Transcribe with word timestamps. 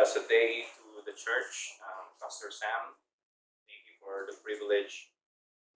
blessed 0.00 0.32
day 0.32 0.64
to 0.80 1.04
the 1.04 1.12
church. 1.12 1.76
Um, 1.84 2.08
Pastor 2.16 2.48
Sam, 2.48 2.96
thank 3.68 3.84
you 3.84 3.92
for 4.00 4.24
the 4.24 4.32
privilege 4.40 5.12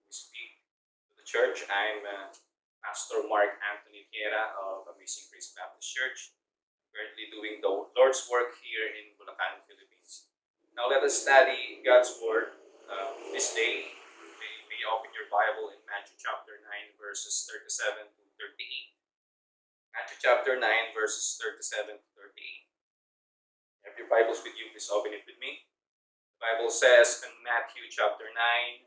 to 0.01 0.09
speak 0.09 0.65
to 1.05 1.21
the 1.21 1.25
church. 1.29 1.61
I'm 1.69 2.01
uh, 2.01 2.33
Pastor 2.81 3.21
Mark 3.29 3.53
Anthony 3.61 4.09
Viera 4.09 4.49
of 4.57 4.89
Amazing 4.97 5.29
Grace 5.29 5.53
Baptist 5.53 5.93
Church, 5.93 6.33
currently 6.89 7.29
doing 7.29 7.61
the 7.61 7.69
Lord's 7.69 8.25
work 8.25 8.57
here 8.65 8.97
in 8.97 9.13
Bulacan, 9.13 9.61
Philippines. 9.69 10.33
Now 10.73 10.89
let 10.89 11.05
us 11.05 11.21
study 11.21 11.85
God's 11.85 12.17
Word 12.17 12.57
um, 12.89 13.29
this 13.29 13.53
day. 13.53 13.93
May, 14.41 14.81
you 14.81 14.89
open 14.89 15.13
your 15.13 15.29
Bible 15.29 15.69
in 15.69 15.77
Matthew 15.85 16.17
chapter 16.17 16.57
9, 16.65 16.97
verses 16.97 17.45
37 17.45 18.09
to 18.09 18.21
38. 18.41 18.89
Matthew 19.93 20.17
chapter 20.17 20.57
9, 20.57 20.97
verses 20.97 21.37
37 21.37 22.01
to 22.01 22.09
38. 22.17 22.64
Have 23.85 24.01
your 24.01 24.09
Bibles 24.09 24.41
with 24.41 24.57
you, 24.57 24.73
please 24.73 24.89
open 24.89 25.13
it 25.13 25.29
with 25.29 25.37
me. 25.37 25.61
The 26.33 26.41
Bible 26.41 26.73
says 26.73 27.21
in 27.21 27.29
Matthew 27.45 27.85
chapter 27.85 28.25
9, 28.33 28.81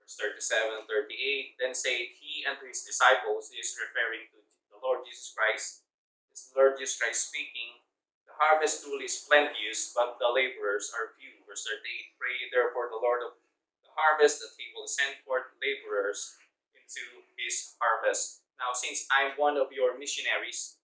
verse 0.00 0.16
37 0.16 0.88
38, 0.88 1.60
Then 1.60 1.76
said 1.76 2.16
he 2.16 2.40
unto 2.48 2.64
his 2.64 2.80
disciples, 2.80 3.52
is 3.52 3.76
referring 3.76 4.24
to 4.32 4.40
the 4.72 4.80
Lord 4.80 5.04
Jesus 5.04 5.36
Christ. 5.36 5.84
This 6.32 6.48
Lord 6.56 6.80
Jesus 6.80 6.96
Christ 6.96 7.28
speaking, 7.28 7.84
The 8.24 8.32
harvest 8.40 8.88
truly 8.88 9.04
is 9.04 9.20
plenteous, 9.20 9.92
but 9.92 10.16
the 10.16 10.32
laborers 10.32 10.88
are 10.96 11.12
few. 11.20 11.36
Verse 11.44 11.68
38, 11.68 12.16
Pray 12.16 12.40
therefore 12.48 12.88
the 12.88 12.96
Lord 12.96 13.20
of 13.20 13.36
the 13.84 13.92
harvest 14.00 14.40
that 14.40 14.56
he 14.56 14.72
will 14.72 14.88
send 14.88 15.20
forth 15.28 15.52
laborers 15.60 16.40
into 16.72 17.20
his 17.36 17.76
harvest. 17.76 18.48
Now, 18.56 18.72
since 18.72 19.04
I'm 19.12 19.36
one 19.36 19.60
of 19.60 19.76
your 19.76 20.00
missionaries, 20.00 20.80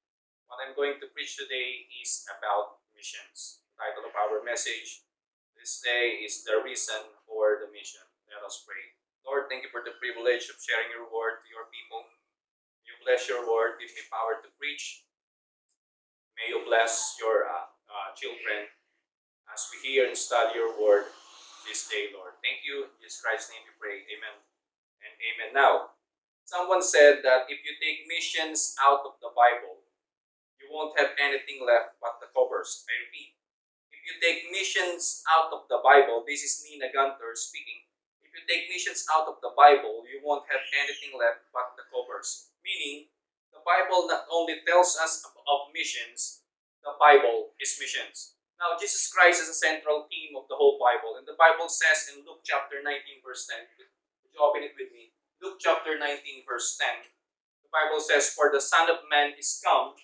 what 0.52 0.60
I'm 0.60 0.77
going 0.77 1.01
to 1.01 1.09
preach 1.16 1.41
today 1.41 1.88
is 1.96 2.29
about 2.29 2.83
missions. 3.02 3.66
The 3.66 3.83
title 3.83 4.06
of 4.06 4.15
our 4.15 4.47
message 4.47 5.02
this 5.59 5.83
day 5.83 6.23
is 6.23 6.47
The 6.47 6.63
Reason 6.63 7.02
for 7.27 7.59
the 7.59 7.66
Mission. 7.74 8.07
Let 8.30 8.46
us 8.46 8.63
pray. 8.63 8.95
Lord, 9.27 9.51
thank 9.51 9.66
you 9.66 9.74
for 9.74 9.82
the 9.82 9.99
privilege 9.99 10.46
of 10.46 10.63
sharing 10.63 10.87
your 10.95 11.10
word 11.10 11.43
to 11.43 11.51
your 11.51 11.66
people. 11.74 12.07
May 12.07 12.95
you 12.95 13.02
bless 13.02 13.27
your 13.27 13.43
word, 13.43 13.82
give 13.82 13.90
me 13.90 14.07
power 14.07 14.38
to 14.38 14.46
preach. 14.54 15.02
May 16.38 16.54
you 16.54 16.62
bless 16.62 17.18
your 17.18 17.51
uh, 17.51 17.74
uh, 17.90 18.15
children 18.15 18.71
as 19.51 19.66
we 19.74 19.82
hear 19.82 20.07
and 20.07 20.15
study 20.15 20.55
your 20.55 20.71
word 20.79 21.10
this 21.66 21.90
day, 21.90 22.15
Lord. 22.15 22.38
Thank 22.38 22.62
you. 22.62 22.87
In 22.87 23.02
Jesus 23.02 23.18
Christ's 23.18 23.51
name 23.51 23.66
we 23.66 23.74
pray. 23.82 24.07
Amen 24.15 24.46
and 25.02 25.12
amen. 25.18 25.51
Now, 25.59 25.99
Someone 26.52 26.82
said 26.82 27.23
that 27.23 27.46
if 27.49 27.62
you 27.65 27.73
take 27.80 28.05
missions 28.10 28.74
out 28.82 29.07
of 29.07 29.15
the 29.23 29.30
Bible, 29.32 29.79
won't 30.73 30.96
have 30.96 31.12
anything 31.20 31.60
left 31.60 32.01
but 32.01 32.16
the 32.18 32.32
covers. 32.32 32.88
I 32.88 32.96
repeat, 33.04 33.37
if 33.92 34.01
you 34.09 34.16
take 34.18 34.48
missions 34.48 35.20
out 35.28 35.52
of 35.52 35.68
the 35.68 35.84
Bible, 35.84 36.24
this 36.24 36.40
is 36.40 36.65
Nina 36.65 36.88
Gunter 36.88 37.37
speaking. 37.37 37.84
If 38.24 38.32
you 38.32 38.42
take 38.48 38.73
missions 38.73 39.04
out 39.12 39.28
of 39.28 39.45
the 39.45 39.52
Bible, 39.52 40.09
you 40.09 40.24
won't 40.24 40.48
have 40.48 40.65
anything 40.73 41.12
left 41.15 41.45
but 41.52 41.76
the 41.76 41.84
covers. 41.93 42.50
Meaning, 42.65 43.12
the 43.52 43.60
Bible 43.60 44.09
not 44.09 44.24
only 44.32 44.65
tells 44.65 44.96
us 44.96 45.20
of 45.23 45.70
missions, 45.76 46.43
the 46.80 46.96
Bible 46.96 47.52
is 47.60 47.76
missions. 47.78 48.34
Now, 48.59 48.78
Jesus 48.78 49.10
Christ 49.10 49.43
is 49.43 49.50
a 49.50 49.59
central 49.59 50.06
theme 50.09 50.38
of 50.38 50.48
the 50.48 50.56
whole 50.56 50.78
Bible, 50.80 51.18
and 51.18 51.26
the 51.26 51.38
Bible 51.38 51.68
says 51.68 52.10
in 52.10 52.24
Luke 52.24 52.46
chapter 52.46 52.78
19, 52.78 53.20
verse 53.20 53.46
10, 53.50 53.59
would 53.78 54.32
you 54.32 54.40
open 54.40 54.62
it 54.62 54.74
with 54.78 54.90
me? 54.95 55.12
Luke 55.43 55.59
chapter 55.59 55.98
19, 55.98 56.46
verse 56.46 56.78
10, 56.78 57.10
the 57.66 57.70
Bible 57.74 57.98
says, 57.98 58.30
For 58.30 58.54
the 58.54 58.62
Son 58.62 58.87
of 58.87 59.02
Man 59.10 59.34
is 59.34 59.59
come, 59.59 59.98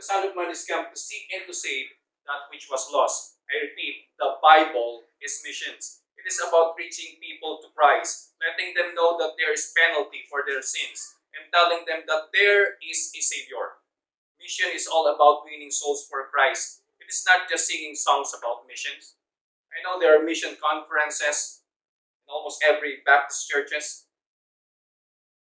the 0.00 0.08
Son 0.08 0.32
is 0.48 0.64
come 0.64 0.88
to 0.88 0.96
seek 0.96 1.28
and 1.28 1.44
to 1.44 1.52
save 1.52 1.92
that 2.24 2.48
which 2.48 2.72
was 2.72 2.88
lost. 2.88 3.36
I 3.52 3.68
repeat, 3.68 4.08
the 4.16 4.40
Bible 4.40 5.04
is 5.20 5.44
missions. 5.44 6.00
It 6.16 6.24
is 6.24 6.40
about 6.40 6.72
reaching 6.80 7.20
people 7.20 7.60
to 7.60 7.68
Christ, 7.76 8.32
letting 8.40 8.72
them 8.72 8.96
know 8.96 9.20
that 9.20 9.36
there 9.36 9.52
is 9.52 9.76
penalty 9.76 10.24
for 10.32 10.40
their 10.48 10.64
sins, 10.64 11.20
and 11.36 11.52
telling 11.52 11.84
them 11.84 12.08
that 12.08 12.32
there 12.32 12.80
is 12.80 13.12
a 13.12 13.20
Savior. 13.20 13.84
Mission 14.40 14.72
is 14.72 14.88
all 14.88 15.04
about 15.04 15.44
winning 15.44 15.68
souls 15.68 16.08
for 16.08 16.32
Christ. 16.32 16.80
It 16.96 17.12
is 17.12 17.20
not 17.28 17.52
just 17.52 17.68
singing 17.68 17.92
songs 17.92 18.32
about 18.32 18.64
missions. 18.64 19.20
I 19.68 19.84
know 19.84 20.00
there 20.00 20.16
are 20.16 20.24
mission 20.24 20.56
conferences 20.56 21.60
in 22.24 22.32
almost 22.32 22.64
every 22.64 23.04
Baptist 23.04 23.52
churches, 23.52 24.08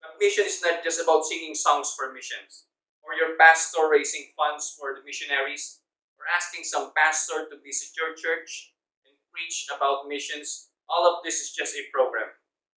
but 0.04 0.20
mission 0.20 0.44
is 0.44 0.60
not 0.60 0.84
just 0.84 1.00
about 1.00 1.24
singing 1.24 1.56
songs 1.56 1.96
for 1.96 2.12
missions, 2.12 2.68
or 3.04 3.16
your 3.16 3.38
pastor 3.38 3.90
raising 3.92 4.32
funds 4.36 4.76
for 4.78 4.94
the 4.94 5.04
missionaries, 5.06 5.82
or 6.20 6.26
asking 6.30 6.64
some 6.64 6.92
pastor 6.96 7.48
to 7.50 7.62
visit 7.64 7.96
your 7.96 8.14
church 8.14 8.76
and 9.06 9.16
preach 9.32 9.68
about 9.72 10.08
missions. 10.08 10.70
All 10.90 11.08
of 11.08 11.24
this 11.24 11.40
is 11.40 11.54
just 11.54 11.76
a 11.76 11.88
program. 11.94 12.30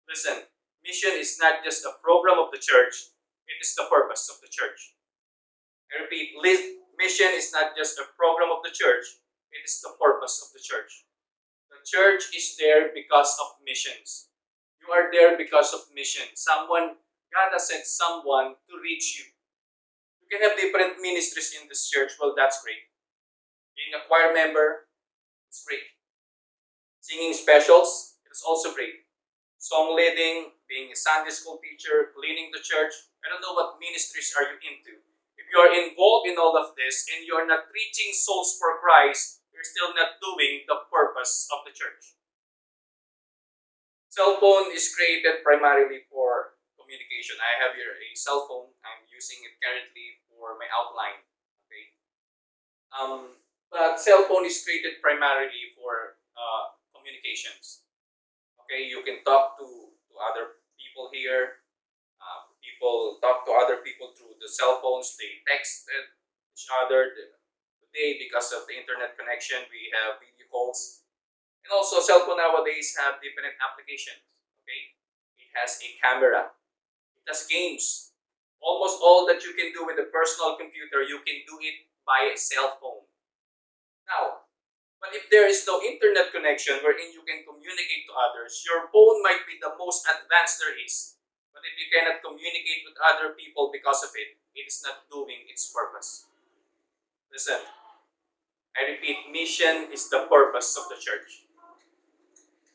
Listen, 0.08 0.44
mission 0.84 1.14
is 1.14 1.38
not 1.40 1.64
just 1.64 1.84
a 1.86 1.96
program 2.02 2.38
of 2.38 2.50
the 2.50 2.60
church, 2.60 3.14
it 3.46 3.58
is 3.62 3.74
the 3.74 3.86
purpose 3.90 4.30
of 4.30 4.38
the 4.42 4.50
church. 4.50 4.94
I 5.90 6.02
repeat, 6.02 6.34
mission 6.98 7.30
is 7.34 7.50
not 7.52 7.74
just 7.76 7.98
a 7.98 8.06
program 8.18 8.50
of 8.50 8.62
the 8.62 8.74
church, 8.74 9.06
it 9.50 9.62
is 9.64 9.80
the 9.80 9.94
purpose 9.98 10.42
of 10.42 10.52
the 10.54 10.62
church. 10.62 11.06
The 11.70 11.82
church 11.86 12.30
is 12.36 12.56
there 12.58 12.90
because 12.94 13.34
of 13.40 13.58
missions. 13.64 14.28
You 14.82 14.92
are 14.92 15.10
there 15.10 15.36
because 15.36 15.72
of 15.72 15.86
mission. 15.94 16.26
Someone 16.34 16.98
God 17.30 17.54
has 17.54 17.70
sent 17.70 17.86
someone 17.86 18.58
to 18.66 18.74
reach 18.82 19.18
you. 19.18 19.24
You 20.30 20.38
can 20.38 20.46
have 20.46 20.54
different 20.54 21.02
ministries 21.02 21.58
in 21.58 21.66
this 21.66 21.90
church. 21.90 22.14
Well, 22.22 22.38
that's 22.38 22.62
great. 22.62 22.86
Being 23.74 23.98
a 23.98 24.06
choir 24.06 24.30
member, 24.30 24.86
it's 25.50 25.66
great. 25.66 25.90
Singing 27.02 27.34
specials, 27.34 28.14
it's 28.30 28.46
also 28.46 28.70
great. 28.70 29.10
Song 29.58 29.98
leading, 29.98 30.54
being 30.70 30.94
a 30.94 30.96
Sunday 30.96 31.34
school 31.34 31.58
teacher, 31.58 32.14
cleaning 32.14 32.54
the 32.54 32.62
church. 32.62 32.94
I 33.26 33.28
don't 33.28 33.42
know 33.42 33.58
what 33.58 33.82
ministries 33.82 34.30
are 34.38 34.46
you 34.46 34.56
into. 34.62 35.02
If 35.34 35.50
you 35.50 35.58
are 35.58 35.74
involved 35.74 36.30
in 36.30 36.38
all 36.38 36.54
of 36.54 36.78
this 36.78 37.10
and 37.10 37.26
you 37.26 37.34
are 37.34 37.44
not 37.44 37.66
reaching 37.74 38.14
souls 38.14 38.54
for 38.54 38.78
Christ, 38.78 39.42
you're 39.50 39.66
still 39.66 39.90
not 39.98 40.22
doing 40.22 40.62
the 40.70 40.86
purpose 40.86 41.50
of 41.50 41.66
the 41.66 41.74
church. 41.74 42.14
Cell 44.14 44.38
phone 44.38 44.70
is 44.70 44.94
created 44.94 45.42
primarily 45.42 46.06
for 46.06 46.54
communication. 46.78 47.34
I 47.42 47.58
have 47.66 47.74
here 47.74 47.98
a 47.98 48.08
cell 48.14 48.46
phone. 48.46 48.70
I'm 48.86 49.09
using 49.20 49.44
it 49.44 49.60
currently 49.60 50.16
for 50.32 50.56
my 50.56 50.64
outline. 50.72 51.20
Okay. 51.68 51.84
Um, 52.96 53.36
but 53.68 54.00
cell 54.00 54.24
phone 54.24 54.48
is 54.48 54.64
created 54.64 55.04
primarily 55.04 55.76
for 55.76 56.16
uh, 56.32 56.72
communications. 56.96 57.84
Okay, 58.64 58.88
you 58.88 59.04
can 59.04 59.20
talk 59.28 59.60
to, 59.60 59.92
to 60.08 60.12
other 60.16 60.64
people 60.80 61.12
here. 61.12 61.60
Uh, 62.16 62.48
people 62.64 63.20
talk 63.20 63.44
to 63.44 63.52
other 63.52 63.84
people 63.84 64.16
through 64.16 64.40
the 64.40 64.48
cell 64.48 64.80
phones. 64.80 65.12
They 65.20 65.44
text 65.44 65.84
each 66.56 66.64
other. 66.80 67.12
Today, 67.84 68.16
because 68.22 68.54
of 68.56 68.64
the 68.70 68.78
internet 68.78 69.18
connection, 69.20 69.68
we 69.68 69.92
have 70.00 70.22
video 70.22 70.48
calls. 70.48 71.04
And 71.66 71.74
also, 71.76 72.00
cell 72.00 72.24
phone 72.24 72.40
nowadays 72.40 72.96
have 72.96 73.20
different 73.20 73.58
applications. 73.60 74.24
Okay, 74.64 74.96
it 75.42 75.50
has 75.52 75.76
a 75.84 75.90
camera 76.00 76.56
it 77.20 77.28
does 77.28 77.44
games. 77.44 78.09
Almost 78.60 79.00
all 79.00 79.24
that 79.26 79.40
you 79.42 79.56
can 79.56 79.72
do 79.72 79.88
with 79.88 79.96
a 79.96 80.08
personal 80.12 80.56
computer, 80.56 81.02
you 81.02 81.24
can 81.24 81.42
do 81.48 81.56
it 81.64 81.88
by 82.04 82.28
a 82.28 82.36
cell 82.36 82.76
phone. 82.76 83.08
Now, 84.04 84.46
but 85.00 85.16
if 85.16 85.32
there 85.32 85.48
is 85.48 85.64
no 85.64 85.80
internet 85.80 86.28
connection 86.28 86.80
wherein 86.84 87.08
you 87.12 87.24
can 87.24 87.40
communicate 87.48 88.04
to 88.04 88.14
others, 88.14 88.60
your 88.68 88.92
phone 88.92 89.24
might 89.24 89.48
be 89.48 89.56
the 89.56 89.72
most 89.80 90.04
advanced 90.04 90.60
there 90.60 90.76
is. 90.76 91.16
But 91.56 91.64
if 91.64 91.74
you 91.80 91.88
cannot 91.88 92.20
communicate 92.20 92.84
with 92.84 93.00
other 93.00 93.32
people 93.32 93.72
because 93.72 94.04
of 94.04 94.12
it, 94.12 94.36
it 94.52 94.68
is 94.68 94.84
not 94.84 95.08
doing 95.08 95.48
its 95.48 95.72
purpose. 95.72 96.28
Listen, 97.32 97.64
I 98.76 98.92
repeat, 98.92 99.32
mission 99.32 99.88
is 99.88 100.12
the 100.12 100.28
purpose 100.28 100.76
of 100.76 100.92
the 100.92 101.00
church. 101.00 101.48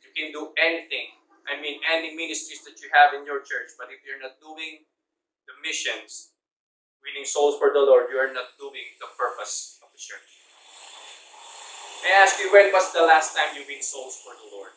You 0.02 0.10
can 0.18 0.34
do 0.34 0.50
anything 0.58 1.14
I 1.46 1.62
mean, 1.62 1.78
any 1.86 2.18
ministries 2.18 2.66
that 2.66 2.82
you 2.82 2.90
have 2.90 3.14
in 3.14 3.26
your 3.26 3.46
church, 3.46 3.78
but 3.78 3.94
if 3.94 4.02
you're 4.02 4.18
not 4.18 4.42
doing 4.42 4.82
the 5.46 5.56
missions, 5.62 6.34
winning 7.02 7.26
souls 7.26 7.58
for 7.62 7.70
the 7.74 7.82
Lord, 7.82 8.10
you 8.10 8.18
are 8.18 8.34
not 8.34 8.58
doing 8.58 8.98
the 8.98 9.10
purpose 9.14 9.78
of 9.82 9.90
the 9.94 10.02
church. 10.02 10.46
May 12.04 12.14
I 12.14 12.26
ask 12.26 12.38
you, 12.38 12.54
when 12.54 12.70
was 12.70 12.94
the 12.94 13.06
last 13.06 13.34
time 13.34 13.58
you 13.58 13.66
win 13.66 13.82
souls 13.82 14.22
for 14.22 14.38
the 14.38 14.50
Lord? 14.50 14.74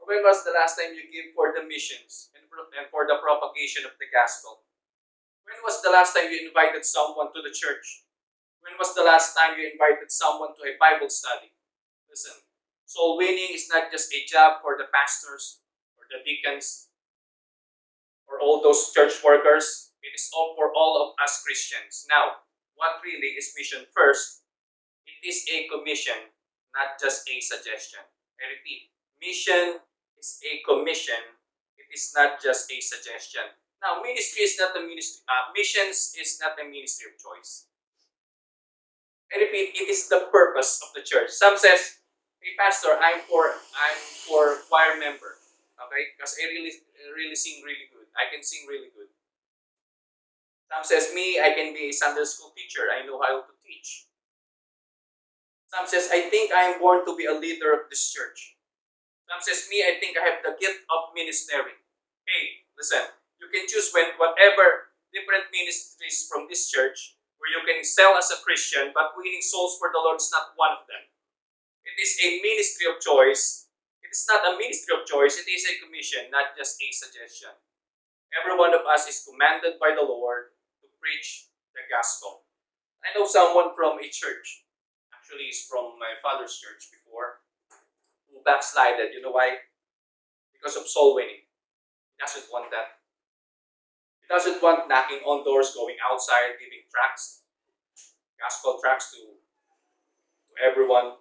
Or 0.00 0.08
when 0.08 0.24
was 0.24 0.44
the 0.44 0.56
last 0.56 0.80
time 0.80 0.96
you 0.96 1.08
give 1.12 1.36
for 1.36 1.52
the 1.52 1.64
missions 1.64 2.32
and 2.32 2.44
for 2.48 3.04
the 3.04 3.18
propagation 3.20 3.84
of 3.84 3.96
the 4.00 4.08
gospel? 4.08 4.64
When 5.44 5.60
was 5.64 5.82
the 5.82 5.92
last 5.92 6.16
time 6.16 6.32
you 6.32 6.48
invited 6.48 6.84
someone 6.84 7.32
to 7.32 7.40
the 7.44 7.52
church? 7.52 8.04
When 8.62 8.78
was 8.78 8.94
the 8.94 9.04
last 9.04 9.34
time 9.34 9.58
you 9.58 9.68
invited 9.68 10.08
someone 10.08 10.54
to 10.56 10.62
a 10.64 10.78
Bible 10.78 11.10
study? 11.10 11.52
Listen, 12.08 12.40
Soul 12.92 13.16
winning 13.16 13.56
is 13.56 13.72
not 13.72 13.88
just 13.88 14.12
a 14.12 14.20
job 14.28 14.60
for 14.60 14.76
the 14.76 14.84
pastors 14.92 15.64
or 15.96 16.04
the 16.12 16.20
deacons 16.28 16.91
or 18.32 18.40
all 18.40 18.64
those 18.64 18.88
church 18.96 19.20
workers. 19.20 19.92
It 20.00 20.16
is 20.16 20.32
all 20.32 20.56
for 20.56 20.72
all 20.72 20.96
of 20.96 21.14
us 21.22 21.44
Christians. 21.44 22.08
Now, 22.08 22.40
what 22.74 23.04
really 23.04 23.36
is 23.36 23.52
mission? 23.56 23.84
First, 23.92 24.42
it 25.06 25.20
It 25.22 25.28
is 25.28 25.46
a 25.52 25.68
commission, 25.70 26.34
not 26.74 26.98
just 26.98 27.28
a 27.30 27.38
suggestion. 27.38 28.02
I 28.42 28.58
repeat, 28.58 28.90
mission 29.22 29.78
is 30.18 30.40
a 30.42 30.58
commission. 30.66 31.38
It 31.78 31.86
is 31.94 32.10
not 32.16 32.42
just 32.42 32.66
a 32.72 32.80
suggestion. 32.80 33.54
Now, 33.82 34.02
ministry 34.02 34.42
is 34.42 34.58
not 34.58 34.74
a 34.74 34.82
ministry. 34.82 35.22
Uh, 35.30 35.54
missions 35.54 36.14
is 36.18 36.38
not 36.42 36.58
a 36.58 36.66
ministry 36.66 37.10
of 37.10 37.18
choice. 37.22 37.66
I 39.34 39.46
repeat, 39.46 39.78
it 39.78 39.88
is 39.88 40.08
the 40.08 40.28
purpose 40.30 40.82
of 40.82 40.90
the 40.94 41.02
church. 41.02 41.30
Some 41.30 41.56
says, 41.56 42.02
"Hey, 42.42 42.54
pastor, 42.58 42.98
I'm 42.98 43.22
for 43.30 43.54
I'm 43.74 43.98
for 44.26 44.58
choir 44.66 44.98
member, 44.98 45.38
okay? 45.86 46.14
Because 46.14 46.34
I 46.38 46.50
really 46.50 46.82
really 47.14 47.34
sing 47.38 47.62
really 47.62 47.86
good. 47.94 48.01
I 48.16 48.30
can 48.30 48.42
sing 48.42 48.66
really 48.66 48.90
good." 48.90 49.08
Some 50.70 50.84
says, 50.84 51.12
"Me, 51.12 51.40
I 51.40 51.52
can 51.52 51.74
be 51.74 51.88
a 51.88 51.92
Sunday 51.92 52.24
school 52.24 52.52
teacher. 52.52 52.90
I 52.90 53.04
know 53.04 53.20
how 53.20 53.42
to 53.42 53.52
teach." 53.64 54.08
Some 55.68 55.86
says, 55.86 56.10
"I 56.10 56.28
think 56.28 56.52
I 56.52 56.72
am 56.72 56.78
born 56.78 57.04
to 57.04 57.16
be 57.16 57.24
a 57.24 57.32
leader 57.32 57.72
of 57.72 57.88
this 57.88 58.12
church." 58.12 58.56
Some 59.28 59.40
says, 59.40 59.68
"Me, 59.68 59.84
I 59.84 60.00
think 60.00 60.16
I 60.16 60.28
have 60.28 60.42
the 60.42 60.56
gift 60.60 60.84
of 60.88 61.14
ministering." 61.14 61.80
Hey, 62.26 62.66
listen, 62.76 63.08
you 63.40 63.48
can 63.48 63.66
choose 63.66 63.92
when 63.92 64.12
whatever 64.16 64.92
different 65.12 65.50
ministries 65.50 66.28
from 66.28 66.48
this 66.48 66.70
church 66.70 67.16
where 67.38 67.50
you 67.50 67.60
can 67.64 67.76
excel 67.76 68.16
as 68.16 68.30
a 68.30 68.40
Christian, 68.40 68.92
but 68.92 69.16
winning 69.16 69.42
souls 69.42 69.78
for 69.78 69.90
the 69.92 69.98
Lord 69.98 70.20
is 70.20 70.30
not 70.30 70.56
one 70.56 70.72
of 70.72 70.86
them. 70.86 71.04
It 71.84 72.00
is 72.00 72.16
a 72.22 72.40
ministry 72.40 72.86
of 72.86 73.00
choice. 73.00 73.68
It 74.00 74.10
is 74.12 74.24
not 74.28 74.46
a 74.46 74.56
ministry 74.56 74.94
of 74.94 75.06
choice, 75.06 75.36
it 75.38 75.48
is 75.48 75.64
a 75.66 75.78
commission, 75.80 76.30
not 76.30 76.56
just 76.56 76.80
a 76.80 76.92
suggestion. 76.92 77.50
Every 78.32 78.56
one 78.56 78.72
of 78.74 78.88
us 78.88 79.08
is 79.08 79.24
commanded 79.28 79.76
by 79.78 79.92
the 79.94 80.04
Lord 80.04 80.56
to 80.80 80.88
preach 81.00 81.52
the 81.74 81.84
gospel. 81.92 82.44
I 83.04 83.12
know 83.16 83.26
someone 83.26 83.74
from 83.76 83.98
a 84.00 84.08
church, 84.08 84.64
actually, 85.12 85.52
is 85.52 85.66
from 85.68 85.98
my 86.00 86.16
father's 86.22 86.56
church 86.56 86.88
before, 86.88 87.44
who 88.30 88.40
backslided. 88.44 89.12
You 89.12 89.22
know 89.22 89.32
why? 89.32 89.68
Because 90.52 90.76
of 90.76 90.88
soul 90.88 91.14
winning. 91.14 91.44
He 91.44 92.16
doesn't 92.20 92.48
want 92.52 92.70
that 92.70 93.02
He 94.22 94.26
doesn't 94.28 94.62
want 94.62 94.88
knocking 94.88 95.20
on 95.26 95.44
doors, 95.44 95.74
going 95.74 95.96
outside, 96.10 96.56
giving 96.58 96.84
tracts, 96.90 97.42
gospel 98.40 98.78
tracts 98.82 99.12
to, 99.12 99.18
to 99.20 100.52
everyone. 100.64 101.18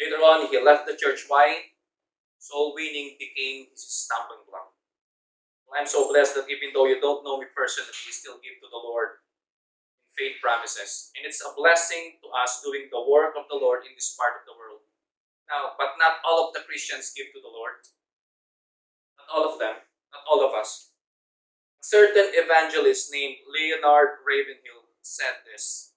Later 0.00 0.16
on, 0.16 0.48
he 0.48 0.60
left 0.60 0.86
the 0.86 0.96
church. 0.96 1.24
Why? 1.28 1.72
Soul 2.38 2.74
winning 2.74 3.16
became 3.18 3.66
his 3.70 3.86
stumbling 3.88 4.44
block. 4.50 4.71
I'm 5.72 5.88
so 5.88 6.08
blessed 6.12 6.36
that 6.36 6.48
even 6.52 6.70
though 6.72 6.86
you 6.86 7.00
don't 7.00 7.24
know 7.24 7.40
me 7.40 7.48
personally, 7.56 7.92
you 8.04 8.12
still 8.12 8.36
give 8.44 8.60
to 8.60 8.68
the 8.68 8.82
Lord 8.82 9.24
in 10.04 10.10
faith 10.14 10.36
promises. 10.40 11.10
And 11.16 11.24
it's 11.24 11.40
a 11.40 11.56
blessing 11.56 12.20
to 12.20 12.28
us 12.36 12.60
doing 12.60 12.92
the 12.92 13.00
work 13.00 13.32
of 13.34 13.48
the 13.48 13.56
Lord 13.56 13.88
in 13.88 13.96
this 13.96 14.12
part 14.14 14.40
of 14.40 14.44
the 14.44 14.56
world. 14.56 14.84
Now, 15.48 15.72
but 15.80 15.96
not 15.96 16.20
all 16.24 16.48
of 16.48 16.54
the 16.54 16.64
Christians 16.68 17.12
give 17.16 17.32
to 17.32 17.40
the 17.40 17.50
Lord. 17.50 17.80
Not 19.16 19.28
all 19.32 19.44
of 19.48 19.56
them. 19.56 19.80
Not 20.12 20.24
all 20.28 20.44
of 20.44 20.52
us 20.52 20.92
certain 21.82 22.30
evangelist 22.32 23.12
named 23.12 23.36
Leonard 23.50 24.22
Ravenhill 24.24 24.86
said 25.02 25.42
this. 25.44 25.92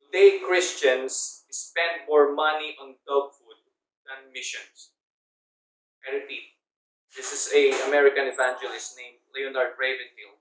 Today, 0.00 0.38
Christians 0.40 1.44
spend 1.50 2.06
more 2.08 2.32
money 2.34 2.76
on 2.80 2.94
dog 3.06 3.34
food 3.34 3.60
than 4.06 4.32
missions. 4.32 4.94
I 6.06 6.14
repeat, 6.14 6.54
this 7.18 7.34
is 7.34 7.50
a 7.50 7.74
American 7.90 8.30
evangelist 8.30 8.94
named 8.94 9.18
Leonard 9.34 9.74
Ravenhill. 9.74 10.38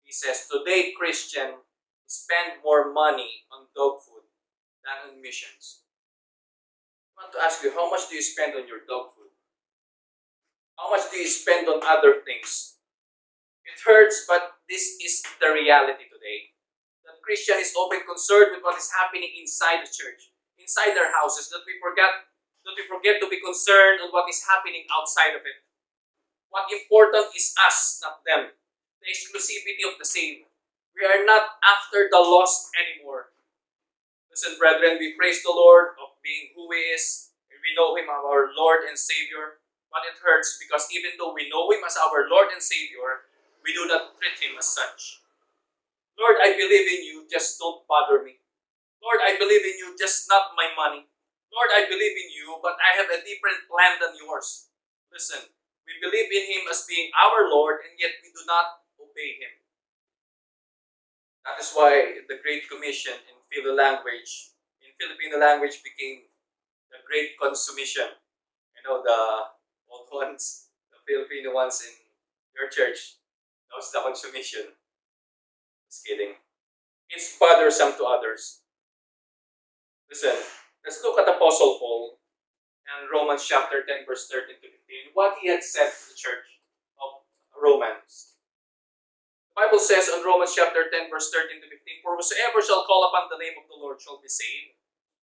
He 0.00 0.16
says, 0.16 0.48
today 0.48 0.96
Christians 0.96 1.60
spend 2.08 2.64
more 2.64 2.88
money 2.88 3.44
on 3.52 3.68
dog 3.76 4.00
food 4.00 4.24
than 4.80 5.12
on 5.12 5.20
missions. 5.20 5.84
I 7.12 7.28
want 7.28 7.36
to 7.36 7.44
ask 7.44 7.60
you, 7.60 7.68
how 7.76 7.92
much 7.92 8.08
do 8.08 8.16
you 8.16 8.24
spend 8.24 8.56
on 8.56 8.64
your 8.64 8.80
dog 8.88 9.12
food? 9.12 9.28
How 10.80 10.88
much 10.88 11.04
do 11.12 11.20
you 11.20 11.28
spend 11.28 11.68
on 11.68 11.84
other 11.84 12.24
things? 12.24 12.80
It 13.68 13.76
hurts, 13.84 14.24
but 14.24 14.64
this 14.72 14.96
is 15.04 15.20
the 15.36 15.52
reality 15.52 16.08
today. 16.08 16.56
That 17.04 17.20
Christian 17.20 17.60
is 17.60 17.76
often 17.76 18.08
concerned 18.08 18.56
with 18.56 18.64
what 18.64 18.80
is 18.80 18.88
happening 18.88 19.36
inside 19.36 19.84
the 19.84 19.92
church, 19.92 20.32
inside 20.56 20.96
their 20.96 21.12
houses, 21.12 21.52
that 21.52 21.68
we 21.68 21.76
forget 21.76 22.08
that 22.64 22.72
we 22.72 22.88
forget 22.88 23.20
to 23.20 23.28
be 23.28 23.38
concerned 23.38 24.00
on 24.00 24.10
what 24.16 24.26
is 24.32 24.42
happening 24.48 24.88
outside 24.90 25.36
of 25.36 25.44
it. 25.44 25.65
What 26.56 26.72
important 26.72 27.36
is 27.36 27.52
us, 27.60 28.00
not 28.00 28.24
them. 28.24 28.48
The 28.48 29.12
exclusivity 29.12 29.84
of 29.84 30.00
the 30.00 30.08
same. 30.08 30.48
We 30.96 31.04
are 31.04 31.20
not 31.28 31.60
after 31.60 32.08
the 32.08 32.16
lost 32.16 32.72
anymore. 32.72 33.36
Listen, 34.32 34.56
brethren, 34.56 34.96
we 34.96 35.12
praise 35.20 35.44
the 35.44 35.52
Lord 35.52 36.00
of 36.00 36.16
being 36.24 36.56
who 36.56 36.64
He 36.72 36.96
is, 36.96 37.36
and 37.52 37.60
we 37.60 37.76
know 37.76 37.92
Him 37.92 38.08
as 38.08 38.24
our 38.24 38.48
Lord 38.56 38.88
and 38.88 38.96
Savior 38.96 39.60
but 39.96 40.04
it 40.04 40.20
hurts 40.20 40.60
because 40.60 40.84
even 40.92 41.16
though 41.16 41.32
we 41.32 41.48
know 41.48 41.72
Him 41.72 41.80
as 41.86 41.96
our 41.96 42.28
Lord 42.28 42.52
and 42.52 42.60
Savior, 42.60 43.32
we 43.64 43.72
do 43.72 43.88
not 43.88 44.12
treat 44.20 44.36
Him 44.36 44.60
as 44.60 44.68
such. 44.68 45.24
Lord, 46.20 46.36
I 46.36 46.52
believe 46.52 46.84
in 46.84 47.00
you, 47.08 47.24
just 47.32 47.56
don't 47.56 47.80
bother 47.88 48.20
me. 48.20 48.36
Lord, 49.00 49.24
I 49.24 49.40
believe 49.40 49.64
in 49.64 49.80
you, 49.80 49.96
just 49.96 50.28
not 50.28 50.52
my 50.52 50.68
money. 50.76 51.08
Lord, 51.48 51.72
I 51.72 51.88
believe 51.88 52.12
in 52.12 52.28
you, 52.28 52.60
but 52.60 52.76
I 52.76 53.00
have 53.00 53.08
a 53.08 53.24
different 53.24 53.64
plan 53.72 53.96
than 53.96 54.20
yours. 54.20 54.68
Listen, 55.08 55.48
we 55.86 55.94
believe 56.02 56.28
in 56.28 56.44
Him 56.50 56.62
as 56.66 56.84
being 56.84 57.14
our 57.14 57.48
Lord, 57.48 57.86
and 57.86 57.94
yet 57.96 58.18
we 58.20 58.34
do 58.34 58.42
not 58.44 58.82
obey 58.98 59.38
Him. 59.38 59.54
That 61.46 61.62
is 61.62 61.70
why 61.70 62.26
the 62.26 62.42
Great 62.42 62.66
Commission 62.66 63.14
in 63.30 63.38
Philo 63.46 63.72
language, 63.74 64.58
in 64.82 64.90
Filipino 64.98 65.38
language, 65.38 65.78
became 65.86 66.26
the 66.90 66.98
Great 67.06 67.38
Consummation. 67.38 68.18
You 68.74 68.82
know, 68.82 68.98
the 69.06 69.54
old 69.86 70.10
ones, 70.10 70.74
the 70.90 70.98
Filipino 71.06 71.54
ones 71.54 71.86
in 71.86 71.94
your 72.58 72.66
church, 72.66 73.22
knows 73.70 73.90
the 73.94 74.02
consummation. 74.02 74.74
Just 75.86 76.04
kidding. 76.04 76.34
It's 77.10 77.38
bothersome 77.38 77.94
to 77.94 78.04
others. 78.04 78.66
Listen, 80.10 80.34
let's 80.84 80.98
look 81.02 81.18
at 81.18 81.30
Apostle 81.30 81.78
Paul 81.78 82.18
and 82.86 83.10
Romans 83.10 83.42
chapter 83.42 83.82
10, 83.82 84.06
verse 84.06 84.30
13 84.30 84.62
to 84.62 84.68
15, 84.70 85.14
what 85.18 85.42
he 85.42 85.50
had 85.50 85.66
said 85.66 85.90
to 85.90 86.02
the 86.14 86.18
church 86.18 86.62
of 87.02 87.26
Romans. 87.50 88.38
The 89.50 89.66
Bible 89.66 89.82
says 89.82 90.06
on 90.12 90.22
Romans 90.22 90.54
chapter 90.54 90.86
10, 90.86 91.10
verse 91.10 91.32
13 91.34 91.58
to 91.64 91.68
15, 91.68 92.04
For 92.06 92.14
whosoever 92.14 92.62
shall 92.62 92.86
call 92.86 93.10
upon 93.10 93.26
the 93.26 93.40
name 93.40 93.58
of 93.58 93.66
the 93.66 93.78
Lord 93.78 93.98
shall 93.98 94.22
be 94.22 94.30
saved. 94.30 94.78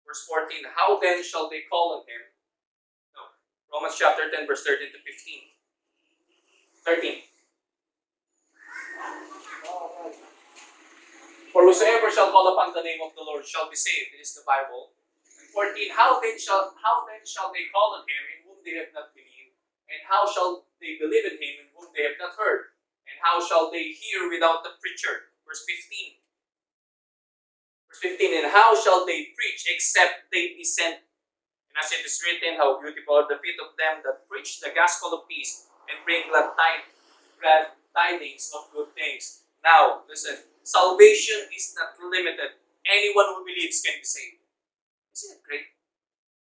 Verse 0.04 0.24
14, 0.28 0.68
How 0.76 1.00
then 1.00 1.24
shall 1.24 1.48
they 1.48 1.64
call 1.68 1.96
on 1.96 2.04
him 2.04 2.32
No. 3.16 3.32
Romans 3.72 3.96
chapter 3.96 4.28
10, 4.28 4.44
verse 4.44 4.64
13 4.64 4.92
to 4.92 5.00
15. 5.00 5.56
13. 6.84 7.28
For 11.52 11.62
whosoever 11.64 12.10
shall 12.12 12.30
call 12.30 12.52
upon 12.52 12.74
the 12.74 12.84
name 12.84 13.00
of 13.04 13.16
the 13.16 13.24
Lord 13.24 13.44
shall 13.44 13.68
be 13.68 13.76
saved. 13.76 14.12
It 14.16 14.20
is 14.20 14.34
the 14.34 14.44
Bible. 14.44 14.97
14. 15.52 15.92
How 15.96 16.20
then 16.20 16.38
shall 16.38 16.74
how 16.82 17.06
then 17.08 17.24
shall 17.24 17.52
they 17.52 17.68
call 17.72 17.98
on 17.98 18.04
him 18.06 18.24
in 18.34 18.38
whom 18.46 18.58
they 18.64 18.76
have 18.78 18.92
not 18.94 19.14
believed? 19.14 19.56
And 19.88 20.00
how 20.04 20.28
shall 20.28 20.68
they 20.80 21.00
believe 21.00 21.24
in 21.24 21.36
him 21.40 21.54
in 21.64 21.68
whom 21.74 21.90
they 21.96 22.04
have 22.04 22.20
not 22.20 22.36
heard? 22.36 22.76
And 23.08 23.16
how 23.22 23.40
shall 23.40 23.72
they 23.72 23.90
hear 23.92 24.28
without 24.28 24.62
the 24.64 24.76
preacher? 24.80 25.32
Verse 25.48 25.64
15. 25.64 26.20
Verse 27.88 28.00
15. 28.04 28.44
And 28.44 28.48
how 28.52 28.76
shall 28.76 29.06
they 29.06 29.32
preach 29.36 29.64
except 29.68 30.28
they 30.32 30.54
be 30.56 30.64
sent 30.64 31.00
And 31.70 31.76
as 31.78 31.92
it 31.92 32.04
is 32.04 32.20
written, 32.24 32.58
how 32.58 32.80
beautiful 32.80 33.16
are 33.16 33.28
the 33.28 33.40
feet 33.42 33.58
of 33.60 33.76
them 33.78 34.02
that 34.04 34.28
preach 34.28 34.60
the 34.60 34.72
gospel 34.74 35.14
of 35.14 35.28
peace 35.28 35.66
and 35.88 36.00
bring 36.04 36.28
glad, 36.30 36.52
glad 37.40 37.74
tidings 37.94 38.50
of 38.54 38.70
good 38.72 38.90
things. 38.94 39.42
Now, 39.64 40.02
listen, 40.08 40.38
salvation 40.62 41.48
is 41.54 41.74
not 41.76 41.96
limited. 42.00 42.58
Anyone 42.86 43.26
who 43.36 43.44
believes 43.44 43.82
can 43.82 43.98
be 44.00 44.06
saved. 44.06 44.37
Isn't 45.18 45.34
it 45.34 45.42
great? 45.42 45.66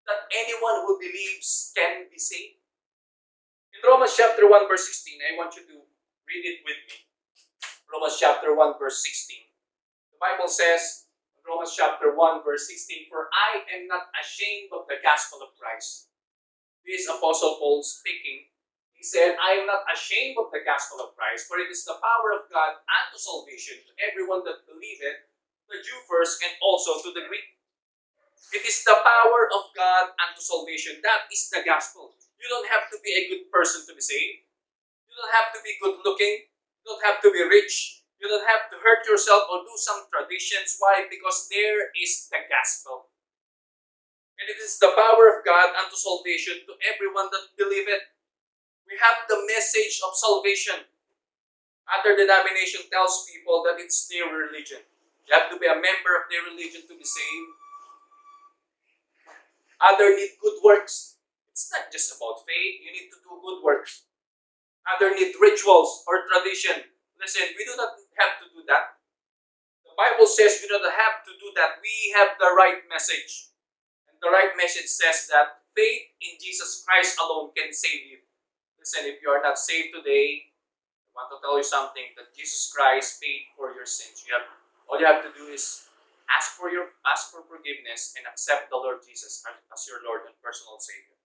That 0.05 0.29
anyone 0.29 0.85
who 0.85 1.01
believes 1.01 1.73
can 1.73 2.05
be 2.13 2.21
saved. 2.21 2.61
In 3.73 3.81
Romans 3.81 4.13
chapter 4.13 4.45
1, 4.45 4.69
verse 4.69 4.85
16, 4.85 5.17
I 5.17 5.33
want 5.33 5.57
you 5.57 5.65
to 5.65 5.81
read 5.81 6.43
it 6.45 6.61
with 6.61 6.77
me. 6.85 7.09
Romans 7.89 8.21
chapter 8.21 8.53
1, 8.53 8.77
verse 8.77 9.01
16. 9.01 9.49
The 10.13 10.21
Bible 10.21 10.45
says, 10.45 11.09
Romans 11.41 11.73
chapter 11.73 12.13
1, 12.13 12.45
verse 12.45 12.69
16, 12.69 13.09
For 13.09 13.33
I 13.33 13.65
am 13.65 13.89
not 13.89 14.13
ashamed 14.13 14.69
of 14.69 14.85
the 14.85 15.01
gospel 15.01 15.41
of 15.41 15.57
Christ. 15.57 16.13
This 16.85 17.09
Apostle 17.09 17.57
Paul 17.57 17.81
speaking. 17.81 18.53
He 18.93 19.01
said, 19.01 19.41
I 19.41 19.57
am 19.57 19.65
not 19.65 19.89
ashamed 19.89 20.37
of 20.37 20.53
the 20.53 20.61
gospel 20.61 21.01
of 21.01 21.17
Christ, 21.17 21.49
for 21.49 21.57
it 21.57 21.73
is 21.73 21.81
the 21.81 21.97
power 21.97 22.29
of 22.37 22.45
God 22.53 22.77
unto 22.85 23.17
salvation 23.17 23.81
to 23.81 23.91
everyone 24.05 24.45
that 24.45 24.69
believeth, 24.69 25.25
to 25.65 25.65
the 25.65 25.81
Jew 25.81 25.97
first, 26.05 26.45
and 26.45 26.53
also 26.61 27.01
to 27.01 27.09
the 27.09 27.25
Greek. 27.25 27.56
It 28.53 28.63
is 28.63 28.83
the 28.87 28.95
power 29.03 29.41
of 29.51 29.75
God 29.75 30.15
unto 30.15 30.39
salvation. 30.39 31.03
That 31.03 31.27
is 31.31 31.51
the 31.51 31.61
gospel. 31.67 32.15
You 32.39 32.47
don't 32.47 32.69
have 32.71 32.87
to 32.93 32.97
be 33.03 33.11
a 33.11 33.27
good 33.27 33.51
person 33.51 33.83
to 33.89 33.93
be 33.93 34.01
saved. 34.01 34.47
You 35.09 35.13
don't 35.19 35.35
have 35.35 35.51
to 35.51 35.59
be 35.65 35.75
good 35.81 35.99
looking. 36.05 36.47
You 36.47 36.85
don't 36.85 37.03
have 37.03 37.19
to 37.25 37.29
be 37.33 37.43
rich. 37.43 38.05
You 38.17 38.29
don't 38.29 38.47
have 38.47 38.69
to 38.73 38.77
hurt 38.81 39.05
yourself 39.05 39.45
or 39.51 39.61
do 39.65 39.75
some 39.75 40.09
traditions. 40.09 40.77
Why? 40.79 41.05
Because 41.09 41.49
there 41.51 41.91
is 41.97 42.29
the 42.31 42.41
gospel. 42.49 43.13
And 44.37 44.47
it 44.49 44.61
is 44.61 44.77
the 44.77 44.93
power 44.93 45.33
of 45.33 45.45
God 45.45 45.73
unto 45.73 45.97
salvation 45.97 46.61
to 46.69 46.73
everyone 46.85 47.29
that 47.33 47.57
believeth. 47.57 48.13
We 48.85 48.95
have 49.01 49.25
the 49.27 49.41
message 49.49 49.99
of 50.05 50.15
salvation. 50.15 50.87
Other 51.89 52.15
denomination 52.15 52.85
tells 52.93 53.25
people 53.25 53.65
that 53.65 53.81
it's 53.81 54.07
their 54.07 54.29
religion. 54.29 54.85
You 55.27 55.31
have 55.35 55.49
to 55.51 55.59
be 55.59 55.67
a 55.67 55.75
member 55.75 56.13
of 56.15 56.29
their 56.31 56.45
religion 56.47 56.87
to 56.87 56.95
be 56.95 57.03
saved. 57.03 57.51
Other 59.81 60.15
need 60.15 60.41
good 60.41 60.57
works. 60.63 61.17
It's 61.51 61.69
not 61.73 61.89
just 61.91 62.17
about 62.17 62.45
faith. 62.45 62.81
You 62.81 62.91
need 62.93 63.09
to 63.13 63.19
do 63.21 63.37
good 63.41 63.61
works. 63.61 64.09
Other 64.85 65.13
need 65.13 65.33
rituals 65.41 66.05
or 66.07 66.25
tradition. 66.25 66.89
Listen, 67.19 67.53
we 67.57 67.65
do 67.65 67.73
not 67.77 67.97
have 68.17 68.41
to 68.41 68.45
do 68.53 68.61
that. 68.69 69.01
The 69.85 69.93
Bible 69.97 70.29
says 70.29 70.61
we 70.61 70.69
do 70.69 70.77
not 70.77 70.93
have 70.93 71.25
to 71.25 71.33
do 71.37 71.49
that. 71.57 71.81
We 71.81 72.13
have 72.17 72.37
the 72.37 72.53
right 72.53 72.85
message. 72.89 73.53
And 74.09 74.17
the 74.21 74.29
right 74.29 74.53
message 74.57 74.89
says 74.89 75.29
that 75.33 75.65
faith 75.73 76.13
in 76.21 76.37
Jesus 76.41 76.85
Christ 76.85 77.17
alone 77.17 77.53
can 77.57 77.73
save 77.73 78.05
you. 78.05 78.21
Listen, 78.77 79.05
if 79.09 79.21
you 79.21 79.29
are 79.29 79.41
not 79.41 79.57
saved 79.57 79.93
today, 79.93 80.53
I 81.09 81.09
want 81.17 81.33
to 81.33 81.41
tell 81.41 81.57
you 81.57 81.65
something 81.65 82.13
that 82.17 82.33
Jesus 82.33 82.69
Christ 82.69 83.21
paid 83.21 83.49
for 83.57 83.73
your 83.73 83.85
sins. 83.85 84.23
You 84.25 84.37
have 84.37 84.47
all 84.87 85.01
you 85.01 85.05
have 85.05 85.25
to 85.25 85.33
do 85.35 85.51
is 85.51 85.86
ask 86.31 86.59
for 86.59 86.69
your 86.69 86.91
ask 87.07 87.31
for 87.31 87.43
forgiveness 87.47 88.13
and 88.19 88.27
accept 88.27 88.69
the 88.69 88.79
Lord 88.79 89.03
Jesus 89.03 89.43
as, 89.47 89.55
as 89.71 89.87
your 89.87 90.03
Lord 90.03 90.27
and 90.27 90.35
personal 90.43 90.79
Savior. 90.79 91.17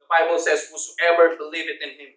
The 0.00 0.08
Bible 0.08 0.40
says, 0.40 0.68
Whosoever 0.72 1.36
believeth 1.36 1.84
in 1.84 2.00
him. 2.00 2.16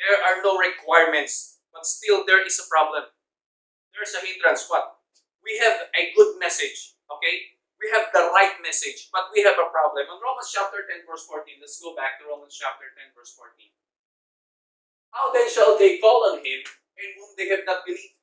There 0.00 0.16
are 0.16 0.40
no 0.40 0.56
requirements, 0.56 1.60
but 1.72 1.84
still 1.84 2.24
there 2.24 2.40
is 2.40 2.56
a 2.56 2.68
problem. 2.68 3.08
There's 3.92 4.16
a 4.16 4.24
hindrance. 4.24 4.64
What? 4.68 5.00
We 5.44 5.60
have 5.60 5.88
a 5.92 6.12
good 6.16 6.40
message, 6.40 6.96
okay? 7.08 7.56
We 7.80 7.88
have 7.96 8.12
the 8.12 8.28
right 8.32 8.60
message, 8.60 9.08
but 9.08 9.32
we 9.32 9.40
have 9.44 9.56
a 9.56 9.72
problem. 9.72 10.04
In 10.04 10.20
Romans 10.20 10.52
chapter 10.52 10.84
10, 10.84 11.08
verse 11.08 11.24
14, 11.24 11.60
let's 11.60 11.80
go 11.80 11.96
back 11.96 12.20
to 12.20 12.28
Romans 12.28 12.52
chapter 12.52 12.92
10, 12.92 13.16
verse 13.16 13.32
14. 13.32 13.72
How 15.16 15.32
then 15.32 15.48
shall 15.48 15.80
they 15.80 15.96
call 15.96 16.28
on 16.32 16.44
him 16.44 16.60
in 17.00 17.08
whom 17.16 17.32
they 17.36 17.48
have 17.48 17.64
not 17.64 17.88
believed? 17.88 18.20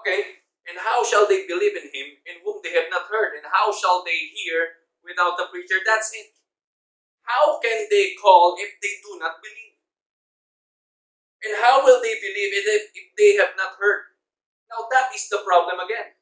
Okay, 0.00 0.40
and 0.70 0.78
how 0.78 1.02
shall 1.02 1.26
they 1.26 1.50
believe 1.50 1.74
in 1.74 1.90
him 1.90 2.08
in 2.22 2.46
whom 2.46 2.62
they 2.62 2.70
have 2.78 2.86
not 2.94 3.10
heard? 3.10 3.34
And 3.34 3.42
how 3.50 3.74
shall 3.74 4.06
they 4.06 4.30
hear 4.30 4.86
without 5.02 5.34
a 5.42 5.50
preacher? 5.50 5.82
That's 5.82 6.14
it. 6.14 6.30
How 7.26 7.58
can 7.58 7.90
they 7.90 8.14
call 8.14 8.54
if 8.54 8.78
they 8.78 9.02
do 9.02 9.18
not 9.18 9.42
believe? 9.42 9.74
And 11.42 11.58
how 11.58 11.82
will 11.82 11.98
they 11.98 12.14
believe 12.22 12.54
if, 12.54 12.94
if 12.94 13.06
they 13.18 13.34
have 13.42 13.58
not 13.58 13.82
heard? 13.82 14.14
Now 14.70 14.86
that 14.94 15.10
is 15.10 15.26
the 15.26 15.42
problem 15.42 15.82
again. 15.82 16.14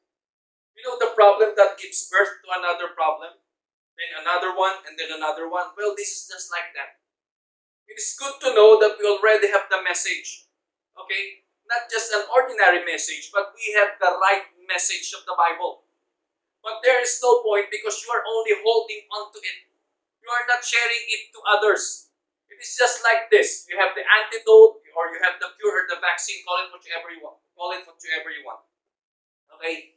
You 0.73 0.81
know 0.81 0.97
the 0.97 1.13
problem 1.13 1.53
that 1.53 1.77
gives 1.77 2.09
birth 2.09 2.41
to 2.41 2.49
another 2.49 2.89
problem, 2.97 3.37
then 3.99 4.11
another 4.17 4.55
one, 4.57 4.81
and 4.87 4.97
then 4.97 5.13
another 5.13 5.45
one? 5.45 5.75
Well, 5.77 5.93
this 5.93 6.09
is 6.09 6.23
just 6.25 6.49
like 6.49 6.73
that. 6.73 7.03
It 7.85 7.99
is 8.01 8.17
good 8.17 8.39
to 8.47 8.55
know 8.55 8.79
that 8.81 8.97
we 8.97 9.05
already 9.05 9.51
have 9.51 9.67
the 9.69 9.83
message. 9.83 10.47
Okay? 10.95 11.45
Not 11.69 11.85
just 11.85 12.09
an 12.09 12.25
ordinary 12.33 12.81
message, 12.81 13.29
but 13.29 13.53
we 13.53 13.77
have 13.77 13.93
the 14.01 14.17
right 14.17 14.49
message 14.65 15.13
of 15.13 15.21
the 15.29 15.37
Bible. 15.37 15.85
But 16.65 16.81
there 16.81 16.97
is 16.97 17.21
no 17.21 17.45
point 17.45 17.69
because 17.69 18.01
you 18.01 18.09
are 18.09 18.25
only 18.25 18.57
holding 18.65 19.05
on 19.13 19.29
to 19.29 19.39
it. 19.39 19.69
You 20.19 20.29
are 20.33 20.49
not 20.49 20.65
sharing 20.65 21.05
it 21.13 21.29
to 21.31 21.39
others. 21.45 22.09
It 22.49 22.57
is 22.57 22.73
just 22.73 23.05
like 23.05 23.29
this. 23.29 23.69
You 23.69 23.77
have 23.77 23.93
the 23.93 24.01
antidote, 24.01 24.81
or 24.97 25.13
you 25.13 25.21
have 25.21 25.37
the 25.37 25.53
cure 25.61 25.85
or 25.85 25.85
the 25.87 26.01
vaccine, 26.01 26.41
call 26.41 26.57
it 26.65 26.73
whatever 26.73 27.13
you 27.13 27.21
want. 27.21 27.37
Call 27.53 27.71
it 27.77 27.85
whatever 27.85 28.33
you 28.33 28.43
want. 28.43 28.65
Okay? 29.55 29.93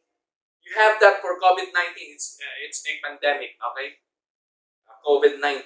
You 0.63 0.77
have 0.77 1.01
that 1.01 1.25
for 1.25 1.41
COVID 1.41 1.73
19. 1.73 1.75
It's, 2.15 2.39
uh, 2.39 2.65
it's 2.69 2.85
a 2.87 3.01
pandemic, 3.03 3.59
okay? 3.59 3.99
Uh, 4.87 5.01
COVID 5.03 5.41
19. 5.41 5.65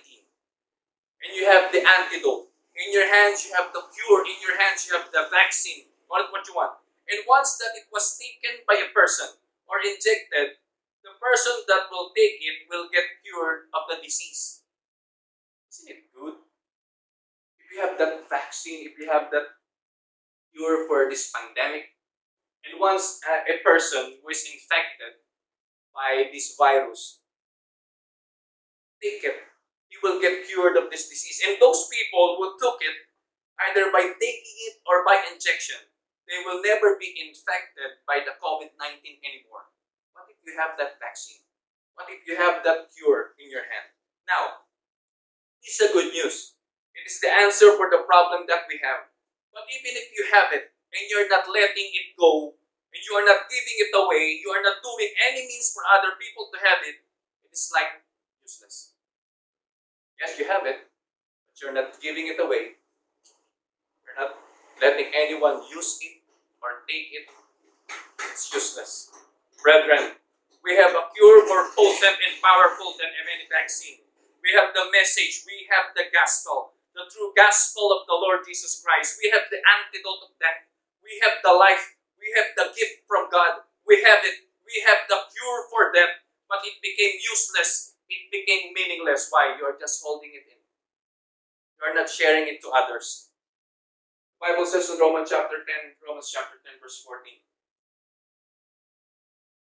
And 1.26 1.30
you 1.34 1.44
have 1.50 1.68
the 1.74 1.82
antidote. 1.82 2.54
In 2.76 2.92
your 2.92 3.08
hands, 3.08 3.44
you 3.44 3.52
have 3.56 3.72
the 3.72 3.82
cure. 3.92 4.22
In 4.24 4.36
your 4.40 4.56
hands, 4.56 4.86
you 4.88 4.96
have 4.96 5.08
the 5.12 5.28
vaccine. 5.32 5.85
Call 6.06 6.22
it 6.22 6.32
what 6.32 6.46
you 6.46 6.54
want. 6.54 6.78
And 7.06 7.22
once 7.26 7.58
that 7.58 7.74
it 7.78 7.86
was 7.92 8.18
taken 8.18 8.66
by 8.66 8.82
a 8.82 8.90
person 8.90 9.38
or 9.66 9.78
injected, 9.82 10.58
the 11.02 11.14
person 11.22 11.62
that 11.70 11.86
will 11.90 12.10
take 12.14 12.42
it 12.42 12.66
will 12.66 12.90
get 12.90 13.22
cured 13.22 13.70
of 13.70 13.86
the 13.86 14.02
disease. 14.02 14.66
Isn't 15.70 15.90
it 15.90 16.02
good? 16.10 16.42
If 17.62 17.66
you 17.70 17.78
have 17.82 17.98
that 17.98 18.26
vaccine, 18.26 18.86
if 18.86 18.98
you 18.98 19.06
have 19.10 19.30
that 19.30 19.58
cure 20.50 20.86
for 20.88 21.06
this 21.10 21.30
pandemic, 21.30 21.94
and 22.66 22.80
once 22.82 23.22
uh, 23.22 23.46
a 23.46 23.62
person 23.62 24.18
who 24.18 24.26
is 24.30 24.42
infected 24.42 25.22
by 25.94 26.26
this 26.34 26.58
virus 26.58 27.22
take 29.02 29.22
it, 29.22 29.38
he 29.86 29.96
will 30.02 30.20
get 30.20 30.42
cured 30.46 30.76
of 30.76 30.90
this 30.90 31.08
disease. 31.08 31.40
And 31.46 31.56
those 31.60 31.86
people 31.86 32.36
who 32.38 32.58
took 32.58 32.82
it, 32.82 33.06
either 33.70 33.92
by 33.92 34.10
taking 34.18 34.56
it 34.66 34.82
or 34.88 35.04
by 35.04 35.22
injection, 35.30 35.78
they 36.26 36.42
will 36.42 36.58
never 36.58 36.98
be 36.98 37.14
infected 37.14 38.02
by 38.02 38.26
the 38.26 38.34
COVID 38.42 38.74
19 38.74 39.22
anymore. 39.22 39.70
What 40.12 40.26
if 40.26 40.42
you 40.42 40.58
have 40.58 40.74
that 40.78 40.98
vaccine? 40.98 41.46
What 41.94 42.10
if 42.10 42.26
you 42.26 42.34
have 42.34 42.66
that 42.66 42.90
cure 42.92 43.38
in 43.38 43.48
your 43.48 43.62
hand? 43.62 43.94
Now, 44.26 44.66
this 45.62 45.78
is 45.78 45.90
a 45.90 45.94
good 45.94 46.10
news. 46.10 46.58
It 46.98 47.06
is 47.06 47.22
the 47.22 47.30
answer 47.30 47.78
for 47.78 47.88
the 47.88 48.02
problem 48.02 48.44
that 48.50 48.66
we 48.66 48.82
have. 48.82 49.06
But 49.54 49.70
even 49.70 49.94
if 49.94 50.10
you 50.12 50.26
have 50.34 50.50
it 50.50 50.74
and 50.90 51.02
you're 51.08 51.30
not 51.30 51.46
letting 51.46 51.94
it 51.94 52.18
go, 52.18 52.58
and 52.96 53.00
you 53.04 53.12
are 53.16 53.26
not 53.28 53.46
giving 53.52 53.76
it 53.76 53.92
away, 53.92 54.40
you 54.40 54.48
are 54.50 54.64
not 54.64 54.80
doing 54.80 55.12
any 55.30 55.44
means 55.44 55.70
for 55.70 55.84
other 55.84 56.16
people 56.16 56.48
to 56.48 56.58
have 56.58 56.80
it, 56.82 57.04
it 57.44 57.52
is 57.52 57.68
like 57.70 58.02
useless. 58.40 58.96
Yes, 60.16 60.40
you 60.40 60.48
have 60.48 60.64
it, 60.64 60.88
but 61.44 61.54
you're 61.60 61.76
not 61.76 61.92
giving 62.00 62.32
it 62.32 62.40
away. 62.40 62.80
You're 64.00 64.16
not 64.16 64.40
letting 64.80 65.12
anyone 65.12 65.60
use 65.68 66.00
it 66.00 66.15
or 66.62 66.86
take 66.88 67.12
it. 67.12 67.26
It's 68.32 68.52
useless. 68.52 69.10
Brethren, 69.62 70.16
we 70.62 70.76
have 70.76 70.92
a 70.94 71.08
cure 71.14 71.46
more 71.46 71.68
potent 71.74 72.18
and 72.20 72.34
powerful 72.42 72.94
than 72.98 73.10
any 73.10 73.46
vaccine. 73.48 74.02
We 74.42 74.54
have 74.54 74.74
the 74.74 74.86
message, 74.94 75.42
we 75.46 75.66
have 75.70 75.94
the 75.94 76.06
gospel 76.12 76.76
the 76.96 77.04
true 77.12 77.30
gospel 77.36 77.92
of 77.92 78.08
the 78.08 78.16
Lord 78.16 78.40
Jesus 78.48 78.80
Christ. 78.80 79.20
We 79.20 79.28
have 79.36 79.44
the 79.52 79.60
antidote 79.60 80.24
of 80.24 80.32
death. 80.40 80.64
We 81.04 81.20
have 81.20 81.44
the 81.44 81.52
life. 81.52 82.00
We 82.16 82.32
have 82.40 82.56
the 82.56 82.72
gift 82.72 83.04
from 83.04 83.28
God. 83.28 83.68
We 83.84 84.00
have 84.00 84.24
it. 84.24 84.48
We 84.64 84.80
have 84.88 85.04
the 85.04 85.20
cure 85.28 85.60
for 85.68 85.92
death. 85.92 86.24
But 86.48 86.64
it 86.64 86.80
became 86.80 87.20
useless. 87.20 88.00
It 88.08 88.32
became 88.32 88.72
meaningless. 88.72 89.28
Why? 89.28 89.54
You 89.60 89.68
are 89.68 89.76
just 89.76 90.00
holding 90.00 90.32
it 90.32 90.48
in. 90.48 90.58
You 91.76 91.82
are 91.92 91.94
not 91.94 92.08
sharing 92.08 92.48
it 92.48 92.64
to 92.64 92.72
others. 92.72 93.28
Bible 94.46 94.62
says 94.62 94.86
in 94.94 95.02
Romans 95.02 95.26
chapter 95.26 95.66
10, 95.66 95.98
Romans 96.06 96.30
chapter 96.30 96.62
10, 96.62 96.78
verse 96.78 97.02
14. 97.02 97.34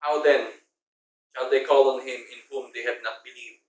How 0.05 0.21
then 0.21 0.53
shall 1.33 1.49
they 1.49 1.65
call 1.65 1.97
on 1.97 2.05
him 2.05 2.21
in 2.21 2.45
whom 2.45 2.69
they 2.77 2.85
have 2.85 3.01
not 3.01 3.25
believed? 3.25 3.65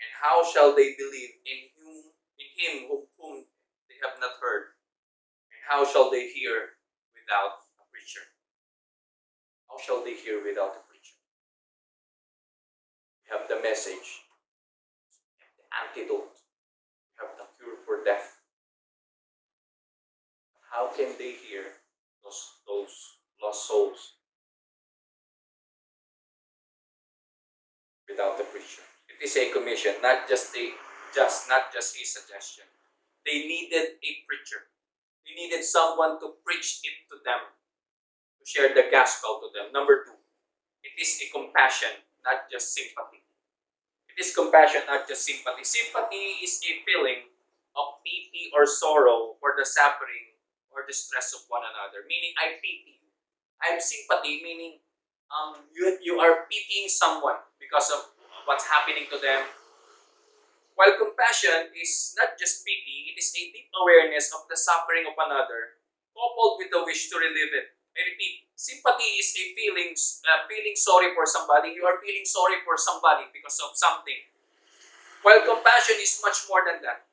And 0.00 0.08
how 0.16 0.40
shall 0.40 0.72
they 0.72 0.96
believe 0.96 1.44
in 1.44 1.68
him 1.76 2.88
whom 2.88 3.44
they 3.84 4.00
have 4.00 4.16
not 4.16 4.40
heard? 4.40 4.72
And 5.52 5.60
how 5.68 5.84
shall 5.84 6.08
they 6.08 6.32
hear 6.32 6.80
without 7.12 7.60
a 7.76 7.84
preacher? 7.92 8.24
How 9.68 9.76
shall 9.76 10.00
they 10.00 10.16
hear 10.16 10.40
without 10.40 10.72
a 10.72 10.82
preacher? 10.88 11.20
We 13.20 13.36
have 13.36 13.44
the 13.44 13.60
message, 13.60 14.24
we 15.36 15.44
have 15.44 15.52
the 15.60 15.68
antidote, 15.68 16.32
we 16.32 17.12
have 17.20 17.36
the 17.36 17.44
cure 17.60 17.76
for 17.84 18.00
death. 18.08 18.35
How 20.76 20.92
can 20.92 21.16
they 21.16 21.32
hear 21.40 21.80
those, 22.20 22.60
those 22.68 22.92
lost 23.40 23.64
souls 23.64 24.20
without 28.04 28.36
the 28.36 28.44
preacher? 28.44 28.84
It 29.08 29.24
is 29.24 29.32
a 29.40 29.56
commission, 29.56 29.96
not 30.04 30.28
just 30.28 30.52
a 30.52 30.76
just 31.16 31.48
not 31.48 31.72
just 31.72 31.96
a 31.96 32.04
suggestion. 32.04 32.68
They 33.24 33.48
needed 33.48 33.96
a 34.04 34.10
preacher. 34.28 34.68
They 35.24 35.32
needed 35.32 35.64
someone 35.64 36.20
to 36.20 36.36
preach 36.44 36.84
it 36.84 37.08
to 37.08 37.24
them, 37.24 37.40
to 38.36 38.44
share 38.44 38.76
the 38.76 38.92
gospel 38.92 39.40
to 39.40 39.48
them. 39.56 39.72
Number 39.72 40.04
two, 40.04 40.20
it 40.84 40.92
is 41.00 41.24
a 41.24 41.32
compassion, 41.32 42.04
not 42.20 42.52
just 42.52 42.76
sympathy. 42.76 43.24
It 44.12 44.20
is 44.20 44.36
compassion, 44.36 44.84
not 44.84 45.08
just 45.08 45.24
sympathy. 45.24 45.64
Sympathy 45.64 46.44
is 46.44 46.60
a 46.68 46.84
feeling 46.84 47.32
of 47.72 48.04
pity 48.04 48.52
or 48.52 48.68
sorrow 48.68 49.40
for 49.40 49.56
the 49.56 49.64
suffering 49.64 50.35
or 50.76 50.84
distress 50.84 51.32
of 51.32 51.48
one 51.48 51.64
another. 51.64 52.04
Meaning, 52.04 52.36
I 52.36 52.60
pity 52.60 53.00
you. 53.00 53.10
I 53.64 53.72
have 53.72 53.80
sympathy, 53.80 54.44
meaning 54.44 54.84
um, 55.32 55.64
you, 55.72 55.96
you 56.04 56.20
are 56.20 56.44
pitying 56.52 56.92
someone 56.92 57.40
because 57.56 57.88
of 57.88 58.12
what's 58.44 58.68
happening 58.68 59.08
to 59.10 59.18
them, 59.18 59.48
while 60.76 60.92
compassion 61.00 61.72
is 61.72 62.12
not 62.20 62.36
just 62.36 62.60
pity, 62.62 63.10
it 63.10 63.16
is 63.16 63.32
a 63.32 63.42
deep 63.48 63.72
awareness 63.72 64.28
of 64.36 64.44
the 64.46 64.56
suffering 64.60 65.08
of 65.08 65.16
another, 65.16 65.80
coupled 66.12 66.60
with 66.60 66.68
the 66.68 66.84
wish 66.84 67.08
to 67.08 67.16
relieve 67.16 67.52
it. 67.56 67.72
I 67.96 68.12
repeat, 68.12 68.52
sympathy 68.52 69.16
is 69.16 69.32
a 69.40 69.56
feeling, 69.56 69.96
uh, 69.96 70.44
feeling 70.44 70.76
sorry 70.76 71.16
for 71.16 71.24
somebody. 71.24 71.72
You 71.72 71.88
are 71.88 71.96
feeling 71.96 72.28
sorry 72.28 72.60
for 72.60 72.76
somebody 72.76 73.24
because 73.32 73.56
of 73.64 73.72
something. 73.72 74.20
While 75.24 75.48
compassion 75.48 75.96
is 75.96 76.20
much 76.20 76.44
more 76.44 76.60
than 76.60 76.84
that. 76.84 77.08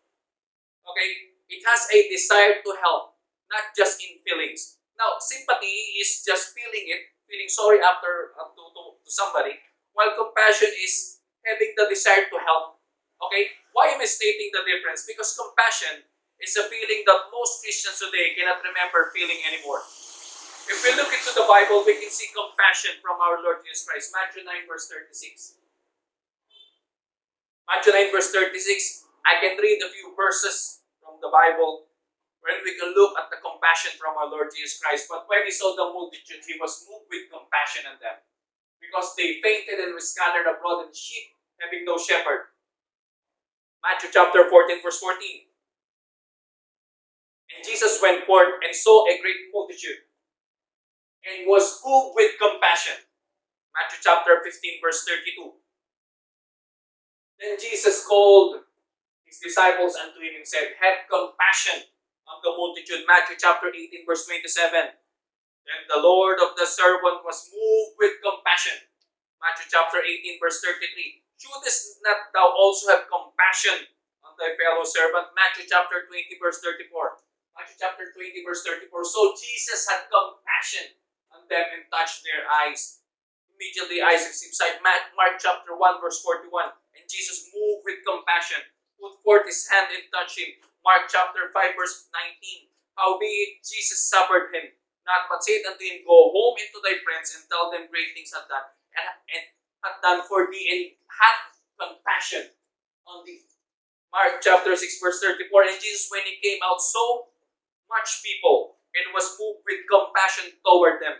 Okay? 0.84 1.32
It 1.48 1.63
has 1.63 1.88
a 1.88 2.00
desire 2.12 2.60
to 2.60 2.72
help, 2.84 3.12
not 3.54 3.78
just 3.78 4.02
in 4.02 4.18
feelings. 4.26 4.82
Now, 4.98 5.22
sympathy 5.22 6.02
is 6.02 6.26
just 6.26 6.58
feeling 6.58 6.90
it, 6.90 7.14
feeling 7.30 7.50
sorry 7.50 7.78
after 7.78 8.34
uh, 8.34 8.50
to, 8.50 8.64
to, 8.74 8.82
to 8.98 9.10
somebody, 9.14 9.62
while 9.94 10.18
compassion 10.18 10.74
is 10.74 11.22
having 11.46 11.78
the 11.78 11.86
desire 11.86 12.26
to 12.26 12.38
help. 12.42 12.82
Okay? 13.30 13.54
Why 13.78 13.94
am 13.94 14.02
I 14.02 14.10
stating 14.10 14.50
the 14.54 14.66
difference? 14.66 15.06
Because 15.06 15.38
compassion 15.38 16.06
is 16.42 16.58
a 16.58 16.66
feeling 16.66 17.06
that 17.06 17.30
most 17.30 17.62
Christians 17.62 18.02
today 18.02 18.34
cannot 18.38 18.62
remember 18.66 19.14
feeling 19.14 19.38
anymore. 19.46 19.86
If 20.64 20.80
we 20.80 20.96
look 20.96 21.12
into 21.12 21.34
the 21.36 21.44
Bible, 21.46 21.84
we 21.84 22.00
can 22.00 22.10
see 22.10 22.32
compassion 22.32 23.00
from 23.04 23.20
our 23.20 23.44
Lord 23.44 23.66
Jesus 23.68 23.84
Christ. 23.84 24.16
Matthew 24.16 24.48
9, 24.48 24.64
verse 24.68 24.88
36. 24.88 25.60
Matthew 27.68 27.92
9, 27.92 28.16
verse 28.16 28.32
36. 28.32 29.04
I 29.28 29.44
can 29.44 29.60
read 29.60 29.80
a 29.84 29.92
few 29.92 30.16
verses 30.16 30.84
from 31.04 31.20
the 31.20 31.32
Bible 31.32 31.92
where 32.44 32.60
we 32.60 32.76
can 32.76 32.92
look 32.92 33.16
at 33.16 33.32
the 33.32 33.40
compassion 33.40 33.96
from 33.96 34.20
our 34.20 34.28
Lord 34.28 34.52
Jesus 34.52 34.76
Christ. 34.76 35.08
But 35.08 35.24
when 35.32 35.48
he 35.48 35.52
saw 35.56 35.72
the 35.80 35.88
multitude, 35.88 36.44
he 36.44 36.60
was 36.60 36.84
moved 36.92 37.08
with 37.08 37.32
compassion 37.32 37.88
on 37.88 37.96
them 38.04 38.20
because 38.84 39.16
they 39.16 39.40
fainted 39.40 39.80
and 39.80 39.96
were 39.96 40.04
scattered 40.04 40.44
abroad 40.44 40.84
in 40.84 40.92
sheep 40.92 41.32
having 41.64 41.88
no 41.88 41.96
shepherd. 41.96 42.52
Matthew 43.80 44.12
chapter 44.12 44.44
14, 44.52 44.84
verse 44.84 45.00
14. 45.00 45.48
And 47.56 47.64
Jesus 47.64 48.04
went 48.04 48.28
forth 48.28 48.60
and 48.60 48.76
saw 48.76 49.08
a 49.08 49.16
great 49.24 49.48
multitude 49.56 50.04
and 51.24 51.48
was 51.48 51.80
moved 51.80 52.20
with 52.20 52.36
compassion. 52.36 53.00
Matthew 53.72 54.04
chapter 54.04 54.44
15, 54.44 54.84
verse 54.84 55.08
32. 55.08 55.64
Then 57.40 57.56
Jesus 57.56 58.04
called 58.04 58.68
his 59.24 59.40
disciples 59.40 59.96
unto 59.96 60.20
him 60.20 60.44
and 60.44 60.48
said, 60.48 60.76
Have 60.84 61.08
compassion 61.08 61.88
on 62.34 62.42
the 62.42 62.50
multitude. 62.50 63.06
Matthew 63.06 63.38
chapter 63.38 63.70
18, 63.70 64.10
verse 64.10 64.25
27. 64.25 64.98
Then 65.70 65.82
the 65.86 66.02
Lord 66.02 66.42
of 66.42 66.58
the 66.58 66.66
servant 66.66 67.22
was 67.22 67.54
moved 67.54 67.94
with 68.02 68.18
compassion. 68.25 68.90
Matthew 69.38 69.70
chapter 69.70 70.02
18, 70.02 70.42
verse 70.42 70.58
33. 70.66 71.22
Shouldest 71.38 72.02
not 72.02 72.34
thou 72.34 72.50
also 72.58 72.90
have 72.90 73.06
compassion 73.06 73.86
on 74.25 74.34
thy 74.42 74.58
fellow 74.58 74.88
servant? 74.88 75.36
Matthew 75.38 75.70
chapter 75.70 76.10
20, 76.10 76.42
verse 76.42 76.58
34. 76.66 77.22
Matthew 77.54 77.78
chapter 77.78 78.10
20, 78.10 78.42
verse 78.42 78.66
34. 78.66 78.90
So 79.06 79.38
Jesus 79.38 79.86
had 79.86 80.10
compassion 80.10 80.98
on 81.30 81.46
them 81.46 81.68
and 81.78 81.86
touched 81.94 82.25
their 82.25 82.50
eyes. 82.50 83.04
Immediately 83.54 84.02
received 84.02 84.58
sight. 84.58 84.82
Mark 84.82 85.38
chapter 85.38 85.78
1 85.78 86.02
verse 86.02 86.20
41. 86.25 86.50
And 86.98 87.06
Jesus 87.06 87.48
moved 87.54 87.86
with 87.86 88.02
compassion, 88.04 88.60
put 88.98 89.22
forth 89.22 89.46
his 89.48 89.70
hand 89.70 89.94
and 89.94 90.04
touched 90.12 90.40
him. 90.42 90.73
Mark 90.84 91.08
chapter 91.08 91.48
5 91.50 91.80
verse 91.80 92.12
19. 92.12 92.70
Howbeit 93.00 93.66
Jesus 93.66 94.06
suffered 94.06 94.54
him, 94.54 94.70
not 95.08 95.25
but 95.32 95.42
said 95.42 95.66
unto 95.66 95.82
him, 95.82 96.06
Go 96.06 96.30
home 96.30 96.60
into 96.62 96.78
thy 96.84 97.02
friends 97.02 97.34
and 97.34 97.48
tell 97.50 97.74
them 97.74 97.90
great 97.90 98.13
things 98.13 98.30
hath 98.30 98.46
done, 98.46 98.70
and, 98.94 99.08
and 99.34 99.44
hath 99.82 99.98
done 100.04 100.22
for 100.30 100.46
thee, 100.52 100.68
and 100.70 100.84
hath 101.10 101.58
compassion 101.74 102.54
on 103.10 103.25
thee. 103.25 103.50
Mark 104.13 104.46
chapter 104.46 104.78
6 104.78 105.02
verse 105.02 105.18
34. 105.25 105.74
And 105.74 105.82
Jesus, 105.82 106.12
when 106.13 106.22
he 106.22 106.38
came 106.38 106.62
out, 106.62 106.78
so 106.78 107.34
much 107.90 108.22
people 108.22 108.78
and 108.94 109.10
was 109.13 109.34
moved 109.42 109.66
with 109.66 109.90
compassion 109.90 110.54
toward 110.62 111.02
them. 111.02 111.18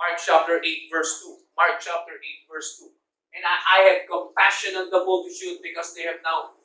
Mark 0.00 0.16
chapter 0.16 0.58
8, 0.58 0.88
verse 0.88 1.20
2. 1.20 1.44
Mark 1.54 1.76
chapter 1.78 2.16
8, 2.16 2.48
verse 2.48 2.80
2. 2.80 2.88
And 3.36 3.44
I, 3.44 3.54
I 3.54 3.78
have 3.92 4.08
compassion 4.08 4.76
on 4.80 4.88
the 4.88 5.04
multitude 5.04 5.60
because 5.60 5.92
they 5.92 6.08
have 6.08 6.24
now 6.24 6.56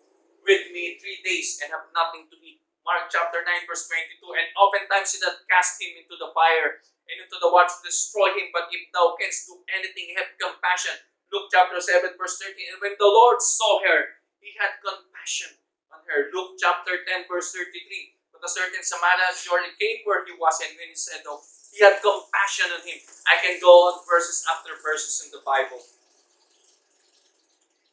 with 0.47 0.71
me 0.71 0.95
three 0.95 1.19
days 1.21 1.59
and 1.59 1.75
have 1.75 1.91
nothing 1.91 2.31
to 2.31 2.39
eat. 2.39 2.63
Mark 2.87 3.11
chapter 3.11 3.43
9, 3.43 3.67
verse 3.67 3.91
22. 3.91 4.23
And 4.31 4.47
oftentimes 4.55 5.11
he 5.11 5.19
that 5.19 5.43
cast 5.51 5.75
him 5.75 5.99
into 5.99 6.15
the 6.15 6.31
fire 6.31 6.79
and 7.11 7.19
into 7.19 7.35
the 7.35 7.51
water 7.51 7.67
to 7.67 7.83
destroy 7.83 8.31
him. 8.31 8.55
But 8.55 8.71
if 8.71 8.87
thou 8.95 9.19
canst 9.19 9.51
do 9.51 9.59
anything, 9.67 10.15
have 10.15 10.31
compassion. 10.39 10.95
Luke 11.27 11.51
chapter 11.51 11.83
7, 11.83 12.15
verse 12.15 12.39
13. 12.39 12.55
And 12.71 12.79
when 12.79 12.95
the 12.95 13.11
Lord 13.11 13.43
saw 13.43 13.83
her, 13.83 14.23
he 14.39 14.55
had 14.55 14.79
compassion 14.79 15.59
on 15.91 15.99
her. 16.07 16.31
Luke 16.31 16.55
chapter 16.55 17.03
10, 17.03 17.27
verse 17.27 17.51
33. 17.51 18.15
But 18.31 18.47
a 18.47 18.47
certain 18.47 18.79
Samaritan 18.79 19.35
Jordan 19.35 19.75
came 19.75 20.07
where 20.07 20.23
he 20.23 20.31
was, 20.39 20.55
and 20.63 20.71
when 20.79 20.87
he 20.87 20.95
said, 20.95 21.27
Oh, 21.27 21.43
he 21.75 21.83
had 21.83 21.99
compassion 21.99 22.71
on 22.71 22.87
him. 22.87 23.03
I 23.27 23.35
can 23.43 23.59
go 23.59 23.91
on 23.91 23.99
verses 24.07 24.47
after 24.47 24.79
verses 24.79 25.27
in 25.27 25.35
the 25.35 25.43
Bible. 25.43 25.83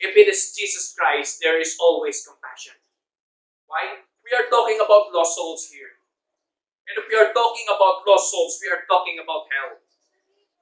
If 0.01 0.17
it 0.17 0.29
is 0.29 0.53
Jesus 0.57 0.95
Christ, 0.97 1.39
there 1.43 1.61
is 1.61 1.77
always 1.81 2.27
compassion. 2.27 2.75
Why? 3.67 4.05
We 4.25 4.31
are 4.37 4.49
talking 4.49 4.81
about 4.81 5.13
lost 5.13 5.37
souls 5.37 5.69
here. 5.69 6.01
And 6.89 7.01
if 7.01 7.09
we 7.09 7.17
are 7.17 7.33
talking 7.33 7.65
about 7.69 8.05
lost 8.05 8.31
souls, 8.33 8.61
we 8.61 8.69
are 8.69 8.85
talking 8.89 9.17
about 9.23 9.49
hell. 9.49 9.81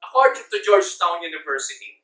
According 0.03 0.47
to 0.51 0.59
Georgetown 0.63 1.23
University, 1.23 2.03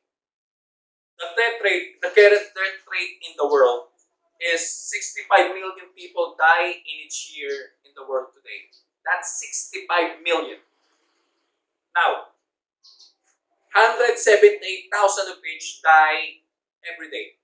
the 1.19 1.35
death 1.35 1.59
rate, 1.63 1.99
the 2.01 2.11
current 2.15 2.47
death 2.55 2.79
rate 2.87 3.19
in 3.23 3.35
the 3.35 3.47
world 3.47 3.91
is 4.39 4.63
65 4.63 5.51
million 5.51 5.91
people 5.95 6.35
die 6.39 6.79
in 6.79 6.95
each 7.03 7.35
year 7.35 7.75
in 7.83 7.91
the 7.95 8.07
world 8.07 8.31
today. 8.31 8.71
That's 9.03 9.39
65 9.67 10.23
million. 10.23 10.63
Now, 11.95 12.31
178,000 13.75 15.31
of 15.31 15.37
which 15.43 15.83
die 15.83 16.47
every 16.87 17.09
day. 17.09 17.39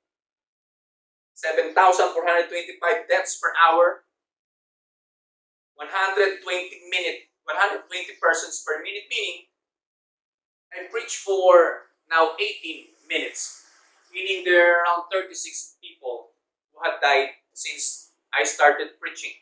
7,425 1.36 3.10
deaths 3.10 3.38
per 3.40 3.52
hour. 3.60 4.06
120 5.76 6.40
minute, 6.90 7.28
120 7.44 7.92
persons 8.22 8.64
per 8.66 8.80
minute, 8.80 9.04
meaning 9.12 9.52
I 10.72 10.88
preach 10.90 11.18
for 11.20 11.92
now 12.10 12.32
18 12.40 12.96
minutes, 13.10 13.68
meaning 14.14 14.44
there 14.46 14.72
are 14.72 14.84
around 14.84 15.12
36 15.12 15.76
people 15.84 16.32
who 16.72 16.80
have 16.90 17.02
died 17.02 17.36
since 17.54 18.12
I 18.34 18.44
started 18.44 19.00
preaching. 19.00 19.36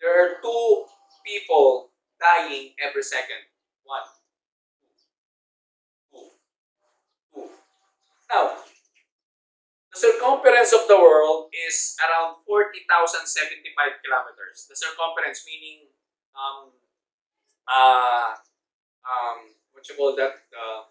There 0.00 0.12
are 0.12 0.40
two 0.40 0.84
people 1.24 1.90
dying 2.20 2.72
every 2.80 3.02
second. 3.02 3.48
One, 3.84 4.04
Now, 8.30 8.62
the 9.90 9.98
circumference 9.98 10.70
of 10.72 10.86
the 10.86 10.94
world 10.94 11.50
is 11.50 11.98
around 11.98 12.38
40,075 12.46 14.06
kilometers. 14.06 14.70
The 14.70 14.78
circumference 14.78 15.42
meaning 15.42 15.90
um, 16.38 16.70
uh, 17.66 18.38
um, 19.02 19.50
what 19.74 19.82
you 19.88 19.98
call 19.98 20.14
that? 20.14 20.46
Uh, 20.54 20.86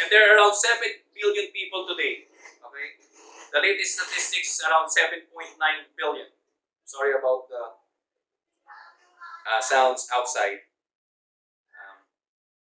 and 0.00 0.06
there 0.10 0.26
are 0.26 0.38
around 0.38 0.54
7 0.54 0.78
billion 1.14 1.50
people 1.52 1.86
today 1.86 2.26
okay 2.64 2.98
the 3.52 3.60
latest 3.62 3.98
statistics 3.98 4.58
is 4.58 4.60
around 4.66 4.88
7.9 4.90 5.26
billion 5.98 6.28
sorry 6.86 7.14
about 7.14 7.46
the 7.46 7.80
uh, 9.50 9.60
sounds 9.60 10.08
outside. 10.14 10.62
Um, 11.74 11.96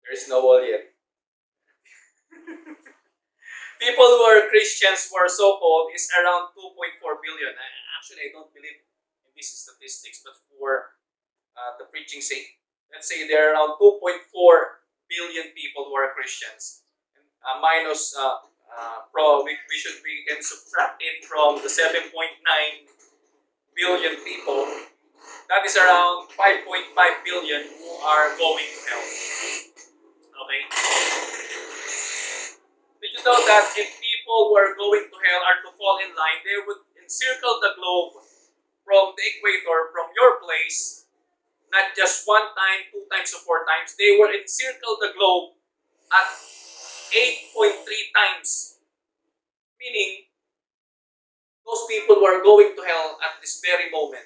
there 0.03 0.13
is 0.13 0.27
no 0.29 0.41
wall 0.41 0.61
yet. 0.61 0.93
people 3.81 4.05
who 4.05 4.21
are 4.29 4.49
Christians 4.49 5.09
who 5.09 5.17
are 5.17 5.29
so-called 5.29 5.91
is 5.95 6.09
around 6.13 6.53
2.4 6.53 6.77
billion. 7.23 7.53
Actually, 7.95 8.27
I 8.27 8.31
don't 8.35 8.51
believe 8.51 8.83
in 9.23 9.31
these 9.33 9.55
statistics, 9.55 10.21
but 10.21 10.35
for 10.51 10.99
uh, 11.55 11.79
the 11.79 11.87
preaching 11.87 12.19
sake, 12.19 12.59
let's 12.91 13.07
say 13.07 13.27
there 13.27 13.49
are 13.49 13.55
around 13.55 13.79
2.4 13.79 14.27
billion 15.07 15.55
people 15.55 15.87
who 15.87 15.95
are 15.95 16.11
Christians. 16.11 16.83
Uh, 17.39 17.61
minus, 17.61 18.11
uh, 18.17 18.43
uh, 18.67 19.07
pro, 19.13 19.43
we, 19.45 19.55
we 19.69 19.77
should 19.77 20.01
we 20.03 20.25
can 20.27 20.41
subtract 20.41 20.99
it 20.99 21.23
from 21.23 21.61
the 21.61 21.69
7.9 21.69 22.11
billion 23.75 24.15
people. 24.25 24.65
That 25.47 25.61
is 25.65 25.77
around 25.77 26.29
5.5 26.33 26.65
billion 27.23 27.61
who 27.77 27.89
are 28.01 28.33
going 28.37 28.65
to 28.65 28.79
hell. 28.89 29.05
Okay? 30.41 30.61
Did 33.01 33.11
you 33.13 33.21
know 33.21 33.37
that 33.45 33.65
if 33.77 33.87
people 34.01 34.49
who 34.49 34.55
are 34.57 34.73
going 34.73 35.05
to 35.05 35.17
hell 35.21 35.41
are 35.45 35.59
to 35.61 35.69
fall 35.77 36.01
in 36.01 36.09
line, 36.17 36.41
they 36.41 36.57
would 36.65 36.81
encircle 37.05 37.61
the 37.61 37.77
globe 37.77 38.25
from 38.81 39.13
the 39.13 39.23
equator, 39.29 39.93
from 39.93 40.09
your 40.17 40.41
place, 40.41 41.05
not 41.69 41.93
just 41.93 42.25
one 42.25 42.49
time, 42.57 42.89
two 42.89 43.05
times, 43.13 43.29
or 43.37 43.45
four 43.45 43.61
times. 43.69 43.93
They 43.93 44.17
were 44.17 44.33
encircle 44.33 44.97
the 44.97 45.13
globe 45.13 45.53
at 46.09 46.29
8.3 47.13 47.85
times. 48.17 48.81
Meaning, 49.77 50.33
those 51.61 51.85
people 51.85 52.17
who 52.17 52.25
are 52.25 52.41
going 52.41 52.73
to 52.73 52.81
hell 52.81 53.21
at 53.21 53.37
this 53.41 53.61
very 53.61 53.89
moment 53.93 54.25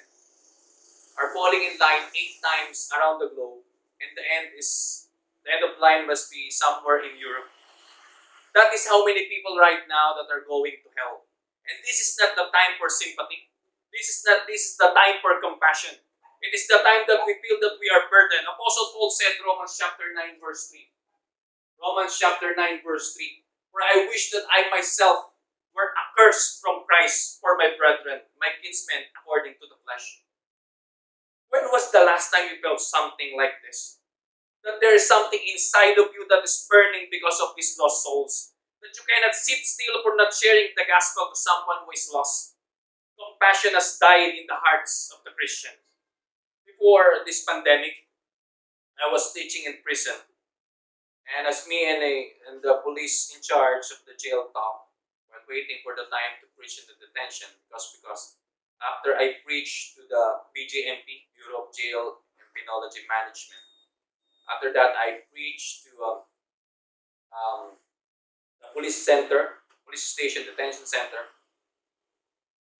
are 1.20 1.32
falling 1.36 1.68
in 1.68 1.76
line 1.76 2.08
eight 2.16 2.40
times 2.40 2.88
around 2.96 3.20
the 3.20 3.28
globe, 3.32 3.60
and 4.00 4.10
the 4.16 4.24
end 4.24 4.56
is 4.56 5.08
the 5.44 5.52
end 5.52 5.64
of 5.64 5.80
line 5.80 6.08
must 6.08 6.32
be 6.32 6.48
somewhere 6.52 7.00
in 7.04 7.16
Europe. 7.16 7.48
That 8.54 8.72
is 8.72 8.84
how 8.88 9.04
many 9.04 9.28
people 9.28 9.56
right 9.56 9.84
now 9.88 10.16
that 10.16 10.28
are 10.28 10.44
going 10.44 10.80
to 10.84 10.88
hell. 10.96 11.29
And 11.70 11.78
this 11.86 12.02
is 12.02 12.18
not 12.18 12.34
the 12.34 12.50
time 12.50 12.74
for 12.82 12.90
sympathy. 12.90 13.46
This 13.94 14.10
is 14.10 14.26
not 14.26 14.50
this 14.50 14.74
is 14.74 14.74
the 14.74 14.90
time 14.90 15.22
for 15.22 15.38
compassion. 15.38 15.94
It 16.42 16.50
is 16.50 16.66
the 16.66 16.82
time 16.82 17.06
that 17.06 17.22
we 17.22 17.38
feel 17.38 17.62
that 17.62 17.78
we 17.78 17.86
are 17.94 18.10
burdened. 18.10 18.48
Apostle 18.50 18.90
Paul 18.90 19.12
said 19.14 19.38
Romans 19.38 19.78
chapter 19.78 20.10
9 20.10 20.42
verse 20.42 20.66
3. 20.74 20.82
Romans 21.78 22.18
chapter 22.18 22.58
9 22.58 22.82
verse 22.82 23.14
3. 23.14 23.46
For 23.70 23.80
I 23.86 24.10
wish 24.10 24.34
that 24.34 24.50
I 24.50 24.66
myself 24.66 25.30
were 25.70 25.94
accursed 25.94 26.58
from 26.58 26.82
Christ 26.90 27.38
for 27.38 27.54
my 27.54 27.70
brethren, 27.78 28.26
my 28.42 28.50
kinsmen 28.58 29.06
according 29.14 29.54
to 29.62 29.66
the 29.70 29.78
flesh. 29.86 30.26
When 31.54 31.70
was 31.70 31.90
the 31.94 32.02
last 32.02 32.34
time 32.34 32.50
you 32.50 32.58
felt 32.58 32.82
something 32.82 33.38
like 33.38 33.62
this? 33.62 34.02
That 34.66 34.82
there 34.82 34.94
is 34.94 35.06
something 35.06 35.38
inside 35.38 35.98
of 36.02 36.10
you 36.14 36.26
that 36.30 36.42
is 36.42 36.66
burning 36.66 37.06
because 37.10 37.38
of 37.38 37.54
these 37.54 37.78
lost 37.78 38.02
souls 38.02 38.58
that 38.80 38.96
you 38.96 39.04
cannot 39.04 39.36
sit 39.36 39.60
still 39.64 40.00
for 40.02 40.16
not 40.16 40.32
sharing 40.32 40.72
the 40.76 40.88
gospel 40.88 41.28
to 41.28 41.36
someone 41.36 41.84
who 41.84 41.92
is 41.92 42.08
lost. 42.12 42.56
Compassion 43.16 43.76
has 43.76 44.00
died 44.00 44.32
in 44.36 44.48
the 44.48 44.56
hearts 44.56 45.12
of 45.12 45.20
the 45.24 45.36
Christian. 45.36 45.76
Before 46.64 47.20
this 47.28 47.44
pandemic, 47.44 48.08
I 48.96 49.12
was 49.12 49.32
teaching 49.32 49.68
in 49.68 49.84
prison. 49.84 50.16
And 51.28 51.46
as 51.46 51.68
me 51.68 51.84
and, 51.86 52.02
a, 52.02 52.16
and 52.48 52.56
the 52.64 52.80
police 52.82 53.30
in 53.36 53.44
charge 53.44 53.92
of 53.92 54.02
the 54.08 54.16
jail 54.16 54.48
talk, 54.50 54.90
were 55.30 55.44
waiting 55.46 55.78
for 55.86 55.94
the 55.94 56.10
time 56.10 56.40
to 56.42 56.50
preach 56.58 56.80
in 56.82 56.88
the 56.90 56.96
detention 56.98 57.48
because, 57.64 57.94
because 57.94 58.40
after 58.82 59.14
I 59.14 59.38
preached 59.44 59.94
to 59.96 60.02
the 60.08 60.48
BJMP, 60.56 61.30
Bureau 61.36 61.68
of 61.68 61.76
Jail 61.76 62.24
and 62.40 62.48
Penology 62.56 63.04
Management, 63.06 63.62
after 64.50 64.72
that 64.74 64.96
I 64.98 65.28
preached 65.30 65.86
to 65.86 65.92
um, 66.02 66.18
um, 67.30 67.64
police 68.74 69.04
center, 69.04 69.62
police 69.84 70.04
station 70.04 70.42
detention 70.44 70.86
center. 70.86 71.34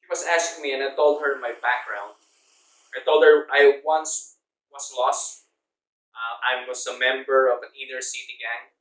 She 0.02 0.08
was 0.08 0.24
asking 0.26 0.62
me, 0.62 0.74
and 0.74 0.82
I 0.82 0.94
told 0.94 1.22
her 1.22 1.38
my 1.38 1.54
background. 1.54 2.18
I 2.94 3.04
told 3.04 3.22
her 3.22 3.46
I 3.50 3.80
once 3.84 4.38
was 4.72 4.90
lost. 4.96 5.46
Uh, 6.14 6.36
I 6.42 6.68
was 6.68 6.86
a 6.86 6.98
member 6.98 7.48
of 7.48 7.62
an 7.62 7.70
inner 7.74 8.02
city 8.02 8.36
gang 8.38 8.74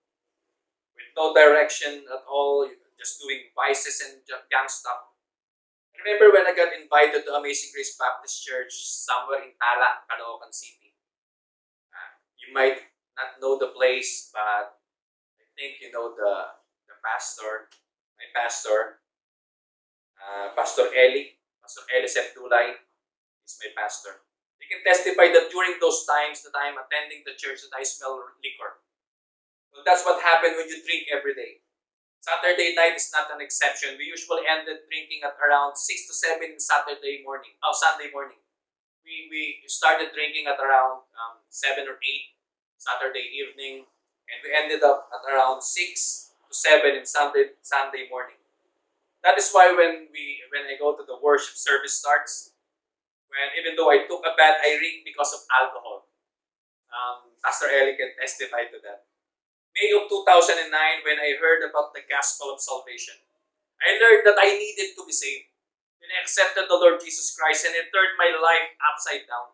with 0.98 1.14
no 1.16 1.34
direction 1.34 2.04
at 2.10 2.26
all, 2.28 2.68
just 2.98 3.22
doing 3.22 3.54
vices 3.56 4.02
and 4.02 4.22
gang 4.52 4.68
stuff. 4.68 5.14
I 5.96 6.04
remember 6.04 6.32
when 6.36 6.48
I 6.48 6.56
got 6.56 6.72
invited 6.76 7.26
to 7.28 7.36
Amazing 7.36 7.72
Grace 7.76 7.96
Baptist 8.00 8.44
Church 8.44 8.72
somewhere 8.72 9.44
in 9.44 9.52
Tala, 9.60 10.04
Caloocan 10.08 10.52
City. 10.52 10.96
Uh, 11.92 12.12
you 12.40 12.54
might 12.54 12.80
not 13.20 13.40
know 13.42 13.60
the 13.60 13.76
place, 13.76 14.32
but 14.32 14.40
I 14.40 15.46
think 15.60 15.84
you 15.84 15.92
know 15.92 16.16
the 16.16 16.59
pastor, 17.04 17.72
my 18.20 18.28
pastor, 18.36 19.00
uh, 20.20 20.52
Pastor 20.56 20.92
Eli, 20.92 21.40
Pastor 21.64 21.84
Eli 21.96 22.10
Septulay 22.10 22.84
is 23.48 23.56
my 23.64 23.72
pastor. 23.76 24.28
He 24.60 24.68
can 24.68 24.84
testify 24.84 25.32
that 25.32 25.48
during 25.48 25.80
those 25.80 26.04
times 26.04 26.44
that 26.44 26.54
I'm 26.54 26.76
attending 26.76 27.24
the 27.24 27.40
church 27.40 27.64
that 27.64 27.74
I 27.74 27.88
smell 27.88 28.20
liquor. 28.44 28.84
Well, 29.72 29.88
that's 29.88 30.04
what 30.04 30.20
happened 30.20 30.60
when 30.60 30.68
you 30.68 30.84
drink 30.84 31.08
every 31.08 31.34
day. 31.34 31.64
Saturday 32.20 32.76
night 32.76 33.00
is 33.00 33.08
not 33.16 33.32
an 33.32 33.40
exception. 33.40 33.96
We 33.96 34.12
usually 34.12 34.44
ended 34.44 34.84
drinking 34.92 35.24
at 35.24 35.40
around 35.40 35.80
6 35.80 35.88
to 35.88 36.14
7 36.14 36.44
in 36.44 36.60
Saturday 36.60 37.24
morning, 37.24 37.56
oh, 37.64 37.72
Sunday 37.72 38.12
morning. 38.12 38.44
We, 39.08 39.32
we 39.32 39.64
started 39.72 40.12
drinking 40.12 40.46
at 40.52 40.60
around 40.60 41.08
um, 41.16 41.40
7 41.48 41.88
or 41.88 41.96
8 41.96 42.36
Saturday 42.76 43.24
evening, 43.32 43.88
and 44.28 44.38
we 44.44 44.52
ended 44.52 44.84
up 44.84 45.08
at 45.16 45.24
around 45.32 45.64
6 45.64 46.29
to 46.50 46.56
7 46.58 46.98
in 46.98 47.06
Sunday, 47.06 47.54
Sunday 47.62 48.10
morning. 48.10 48.42
That 49.22 49.38
is 49.38 49.52
why 49.54 49.70
when 49.76 50.10
we 50.10 50.42
when 50.50 50.66
I 50.66 50.80
go 50.80 50.98
to 50.98 51.06
the 51.06 51.20
worship 51.22 51.54
service 51.54 52.00
starts, 52.00 52.56
when 53.30 53.54
even 53.60 53.78
though 53.78 53.92
I 53.92 54.10
took 54.10 54.26
a 54.26 54.34
bath, 54.34 54.64
I 54.64 54.80
reek 54.82 55.06
because 55.06 55.30
of 55.36 55.46
alcohol. 55.54 56.10
Um, 56.90 57.30
Pastor 57.44 57.70
Eli 57.70 57.94
can 57.94 58.18
testify 58.18 58.66
to 58.72 58.80
that. 58.82 59.06
May 59.78 59.94
of 59.94 60.10
2009, 60.10 60.66
when 61.06 61.22
I 61.22 61.38
heard 61.38 61.62
about 61.62 61.94
the 61.94 62.02
gospel 62.10 62.50
of 62.50 62.64
salvation, 62.64 63.22
I 63.80 64.02
learned 64.02 64.26
that 64.26 64.40
I 64.40 64.58
needed 64.58 64.98
to 64.98 65.06
be 65.06 65.14
saved. 65.14 65.54
When 66.02 66.10
I 66.10 66.26
accepted 66.26 66.66
the 66.66 66.80
Lord 66.80 66.98
Jesus 67.04 67.36
Christ 67.38 67.68
and 67.70 67.76
it 67.76 67.94
turned 67.94 68.18
my 68.18 68.34
life 68.34 68.74
upside 68.82 69.30
down. 69.30 69.54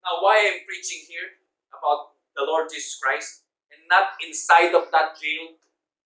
Now, 0.00 0.24
why 0.24 0.40
I'm 0.40 0.64
preaching 0.64 1.04
here 1.04 1.44
about 1.74 2.16
the 2.32 2.46
Lord 2.46 2.72
Jesus 2.72 2.96
Christ 2.96 3.44
and 3.68 3.84
not 3.90 4.16
inside 4.24 4.72
of 4.72 4.88
that 4.94 5.20
jail? 5.20 5.60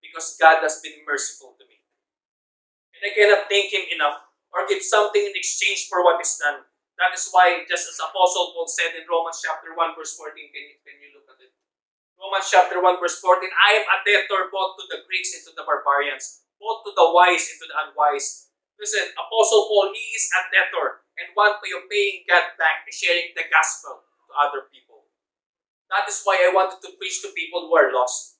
Because 0.04 0.36
God 0.38 0.60
has 0.62 0.84
been 0.84 1.02
merciful 1.08 1.56
to 1.58 1.63
me. 1.66 1.80
And 2.94 3.08
I 3.08 3.12
cannot 3.16 3.48
thank 3.48 3.72
Him 3.72 3.88
enough 3.96 4.28
or 4.54 4.68
give 4.70 4.84
something 4.84 5.24
in 5.24 5.34
exchange 5.34 5.88
for 5.89 6.04
what 6.04 6.22
is 6.22 6.38
done. 6.38 6.68
That 7.02 7.16
is 7.16 7.26
why, 7.34 7.66
just 7.66 7.89
as 7.89 7.98
Apostle 7.98 8.54
Paul 8.54 8.70
said 8.70 8.94
in 8.94 9.10
Romans 9.10 9.42
chapter 9.42 9.74
1, 9.74 9.98
verse 9.98 10.13
14, 10.13 10.30
can 10.38 10.63
you, 10.70 10.78
can 10.86 11.02
you 11.02 11.10
look 11.18 11.26
at 11.26 11.42
it? 11.42 11.50
Romans 12.22 12.46
chapter 12.46 12.78
1, 12.78 13.02
verse 13.02 13.18
14, 13.18 13.50
I 13.50 13.82
am 13.82 13.86
a 13.89 13.98
debtor 14.06 14.54
both 14.54 14.78
to 14.78 14.86
the 14.94 15.02
Greeks 15.10 15.34
and 15.34 15.42
to 15.50 15.52
the 15.58 15.66
barbarians, 15.66 16.46
both 16.62 16.86
to 16.86 16.94
the 16.94 17.10
wise 17.10 17.50
and 17.50 17.58
to 17.60 17.66
the 17.66 17.78
unwise. 17.82 18.54
Listen, 18.78 19.10
Apostle 19.18 19.66
Paul, 19.66 19.89
he 19.89 20.06
is 20.13 20.30
a 20.38 20.42
debtor, 20.54 21.02
and 21.18 21.34
one 21.34 21.58
way 21.60 21.74
of 21.74 21.89
paying 21.89 22.22
God 22.30 22.54
back 22.62 22.86
is 22.86 23.02
sharing 23.02 23.34
the 23.34 23.50
gospel 23.50 24.06
to 24.30 24.32
other 24.38 24.70
people. 24.70 25.10
That 25.89 26.06
is 26.10 26.22
why 26.26 26.42
I 26.42 26.54
wanted 26.54 26.82
to 26.86 26.98
preach 26.98 27.22
to 27.26 27.34
people 27.34 27.70
who 27.70 27.74
are 27.74 27.94
lost, 27.94 28.33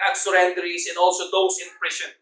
drug 0.00 0.16
surrenderees, 0.16 0.88
and 0.88 0.96
also 0.96 1.28
those 1.28 1.60
in 1.60 1.68
prison, 1.76 2.16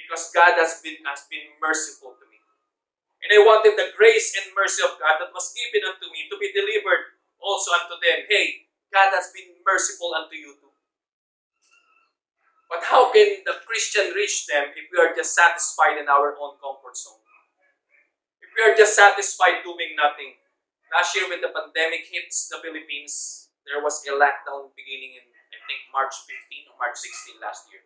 because 0.00 0.32
God 0.32 0.56
has 0.56 0.80
been 0.80 1.04
has 1.04 1.28
been 1.28 1.52
merciful 1.60 2.16
to 2.16 2.24
me. 2.32 2.40
And 3.20 3.36
I 3.36 3.44
wanted 3.44 3.76
the 3.76 3.92
grace 3.92 4.32
and 4.40 4.56
mercy 4.56 4.80
of 4.80 4.96
God 4.96 5.20
that 5.20 5.36
was 5.36 5.52
given 5.52 5.84
unto 5.84 6.08
me 6.08 6.24
to 6.32 6.40
be 6.40 6.48
delivered 6.56 7.20
also 7.36 7.76
unto 7.76 8.00
them. 8.00 8.24
Hey, 8.24 8.72
God 8.88 9.12
has 9.12 9.28
been 9.36 9.60
merciful 9.60 10.16
unto 10.16 10.32
you 10.32 10.56
too. 10.56 10.72
But 12.68 12.84
how 12.84 13.12
can 13.12 13.44
the 13.48 13.64
Christian 13.64 14.12
reach 14.12 14.44
them 14.44 14.76
if 14.76 14.92
we 14.92 14.96
are 15.00 15.16
just 15.16 15.32
satisfied 15.32 15.96
in 15.96 16.08
our 16.08 16.36
own 16.36 16.60
comfort 16.60 16.96
zone? 16.96 17.20
If 18.44 18.52
we 18.52 18.60
are 18.64 18.76
just 18.76 18.92
satisfied 18.92 19.64
doing 19.64 19.96
nothing? 19.96 20.36
Last 20.92 21.16
year, 21.16 21.28
when 21.28 21.40
the 21.40 21.52
pandemic 21.52 22.08
hits 22.08 22.48
the 22.48 22.60
Philippines, 22.64 23.48
there 23.68 23.80
was 23.84 24.00
a 24.08 24.12
lockdown 24.16 24.72
beginning 24.72 25.20
in, 25.20 25.26
think, 25.68 25.92
March 25.92 26.16
15 26.24 26.72
or 26.72 26.76
March 26.80 26.96
16 26.96 27.38
last 27.44 27.68
year. 27.68 27.84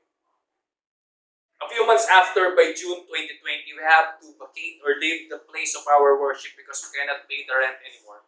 A 1.62 1.66
few 1.70 1.86
months 1.86 2.06
after, 2.10 2.54
by 2.54 2.74
June 2.74 3.06
2020, 3.06 3.42
we 3.42 3.82
have 3.82 4.18
to 4.22 4.34
vacate 4.34 4.82
or 4.82 4.98
leave 4.98 5.30
the 5.30 5.42
place 5.46 5.74
of 5.74 5.86
our 5.86 6.18
worship 6.18 6.54
because 6.58 6.82
we 6.86 6.94
cannot 6.94 7.26
pay 7.26 7.46
the 7.46 7.54
rent 7.54 7.78
anymore. 7.86 8.26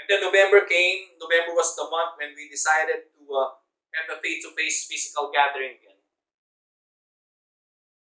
And 0.00 0.08
then 0.08 0.24
November 0.24 0.64
came. 0.64 1.16
November 1.20 1.56
was 1.56 1.72
the 1.76 1.88
month 1.88 2.20
when 2.20 2.36
we 2.36 2.48
decided 2.48 3.12
to 3.12 3.20
uh, 3.32 3.60
have 3.96 4.08
a 4.12 4.20
face-to-face 4.20 4.88
physical 4.88 5.32
gathering 5.32 5.80
again. 5.80 6.00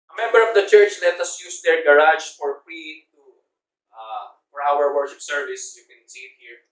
A 0.09 0.13
member 0.17 0.41
of 0.41 0.53
the 0.57 0.65
church 0.65 0.97
let 1.01 1.17
us 1.21 1.37
use 1.41 1.61
their 1.61 1.85
garage 1.85 2.37
for 2.37 2.61
free 2.65 3.09
to 3.13 3.21
uh, 3.93 4.37
for 4.49 4.61
our 4.61 4.93
worship 4.93 5.21
service. 5.21 5.73
You 5.77 5.85
can 5.89 6.05
see 6.05 6.29
it 6.29 6.35
here. 6.37 6.64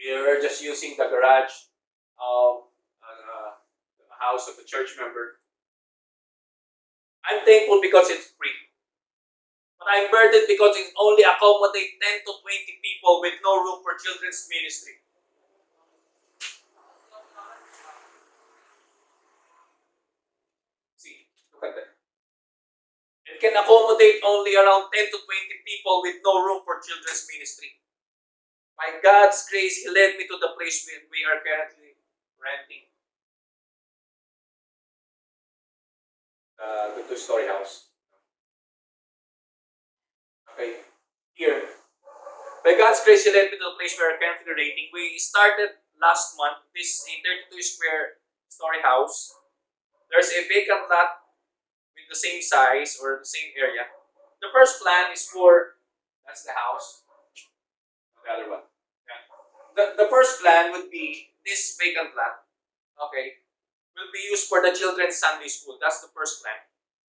We 0.00 0.16
were 0.16 0.40
just 0.40 0.64
using 0.64 0.96
the 0.96 1.04
garage 1.12 1.68
of 2.16 2.72
uh, 3.04 3.52
a 3.52 4.16
house 4.16 4.48
of 4.48 4.56
a 4.56 4.64
church 4.64 4.96
member. 4.96 5.36
I'm 7.20 7.44
thankful 7.44 7.84
because 7.84 8.08
it's 8.08 8.32
free. 8.40 8.56
But 9.76 9.92
I'm 9.92 10.08
burdened 10.08 10.48
because 10.48 10.72
it 10.80 10.88
only 10.96 11.20
accommodates 11.20 12.00
10 12.00 12.24
to 12.24 12.32
20 12.32 12.80
people 12.80 13.20
with 13.20 13.36
no 13.44 13.60
room 13.60 13.84
for 13.84 14.00
children's 14.00 14.48
ministry. 14.48 15.04
See, 20.96 21.28
look 21.52 21.64
at 21.64 21.76
that. 21.76 21.92
It 23.28 23.36
can 23.40 23.52
accommodate 23.52 24.24
only 24.24 24.56
around 24.56 24.88
10 24.92 25.12
to 25.12 25.18
20 25.20 25.60
people 25.68 26.00
with 26.04 26.24
no 26.24 26.40
room 26.40 26.64
for 26.64 26.80
children's 26.80 27.28
ministry. 27.28 27.76
By 28.80 28.96
God's 29.04 29.44
grace, 29.44 29.84
He 29.84 29.92
led 29.92 30.16
me 30.16 30.24
to 30.24 30.40
the 30.40 30.56
place 30.56 30.88
where 30.88 31.04
we 31.12 31.20
are 31.28 31.44
currently 31.44 32.00
renting. 32.40 32.88
Uh, 36.56 36.96
the 36.96 37.04
two-story 37.04 37.44
house. 37.44 37.92
Okay, 40.48 40.80
here. 41.36 41.76
By 42.64 42.72
God's 42.80 43.04
grace, 43.04 43.28
He 43.28 43.30
led 43.36 43.52
me 43.52 43.60
to 43.60 43.68
the 43.68 43.76
place 43.76 44.00
where 44.00 44.08
we 44.08 44.16
are 44.16 44.20
currently 44.20 44.48
renting. 44.48 44.88
We 44.96 45.20
started 45.20 45.76
last 46.00 46.40
month. 46.40 46.64
This 46.72 46.96
is 46.96 47.04
a 47.04 47.20
32 47.52 47.60
square 47.60 48.24
story 48.48 48.80
house. 48.80 49.36
There's 50.08 50.32
a 50.32 50.48
vacant 50.48 50.88
lot 50.88 51.20
with 51.92 52.08
the 52.08 52.16
same 52.16 52.40
size 52.40 52.96
or 52.96 53.20
the 53.20 53.28
same 53.28 53.52
area. 53.60 53.92
The 54.40 54.48
first 54.48 54.80
plan 54.80 55.12
is 55.12 55.28
for 55.28 55.76
that's 56.24 56.48
the 56.48 56.56
house. 56.56 57.04
The 58.24 58.32
other 58.32 58.48
one. 58.48 58.69
The, 59.76 59.94
the 59.96 60.08
first 60.10 60.40
plan 60.42 60.72
would 60.72 60.90
be 60.90 61.34
this 61.46 61.76
vacant 61.78 62.14
lot. 62.16 62.46
Okay. 63.08 63.46
Will 63.96 64.10
be 64.14 64.22
used 64.30 64.48
for 64.48 64.62
the 64.62 64.72
children's 64.72 65.18
Sunday 65.18 65.48
school. 65.50 65.78
That's 65.80 66.00
the 66.00 66.12
first 66.14 66.40
plan. 66.42 66.56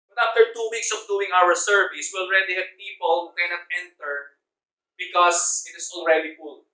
But 0.10 0.18
after 0.32 0.50
two 0.50 0.68
weeks 0.72 0.90
of 0.90 1.06
doing 1.06 1.30
our 1.30 1.54
service, 1.54 2.10
we 2.10 2.18
already 2.24 2.56
have 2.58 2.74
people 2.80 3.30
who 3.30 3.38
cannot 3.38 3.68
enter 3.70 4.40
because 4.98 5.64
it 5.70 5.78
is 5.78 5.92
already 5.94 6.34
full. 6.36 6.66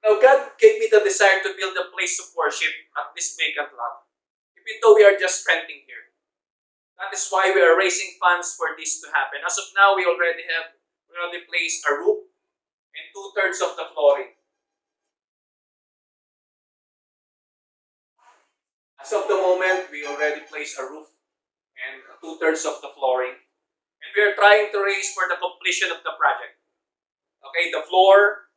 Now, 0.00 0.16
God 0.16 0.56
gave 0.56 0.80
me 0.80 0.88
the 0.88 1.04
desire 1.04 1.44
to 1.44 1.56
build 1.56 1.76
a 1.76 1.92
place 1.92 2.16
of 2.20 2.32
worship 2.32 2.72
at 2.96 3.12
this 3.12 3.36
vacant 3.36 3.76
lot, 3.76 4.08
even 4.56 4.80
though 4.80 4.96
we 4.96 5.04
are 5.04 5.16
just 5.16 5.44
renting 5.44 5.84
here. 5.84 6.12
That 6.96 7.12
is 7.12 7.28
why 7.28 7.52
we 7.52 7.60
are 7.60 7.76
raising 7.76 8.16
funds 8.20 8.56
for 8.56 8.72
this 8.76 9.00
to 9.00 9.12
happen. 9.12 9.44
As 9.44 9.56
of 9.56 9.72
now, 9.76 9.96
we 9.96 10.04
already 10.04 10.44
have 10.48 10.76
we 11.08 11.18
already 11.18 11.44
placed 11.44 11.84
a 11.84 11.96
roof 11.98 12.29
and 12.96 13.04
two 13.14 13.26
thirds 13.36 13.60
of 13.60 13.76
the 13.76 13.86
flooring. 13.94 14.34
As 19.00 19.12
of 19.16 19.24
the 19.28 19.34
moment, 19.34 19.88
we 19.90 20.04
already 20.04 20.44
placed 20.44 20.78
a 20.78 20.84
roof 20.84 21.08
and 21.80 22.04
two 22.20 22.36
thirds 22.36 22.68
of 22.68 22.84
the 22.84 22.92
flooring. 22.92 23.40
And 24.00 24.10
we 24.12 24.20
are 24.24 24.36
trying 24.36 24.68
to 24.72 24.78
raise 24.84 25.12
for 25.12 25.24
the 25.28 25.40
completion 25.40 25.88
of 25.88 26.04
the 26.04 26.12
project. 26.20 26.60
Okay, 27.40 27.72
the 27.72 27.84
floor, 27.88 28.52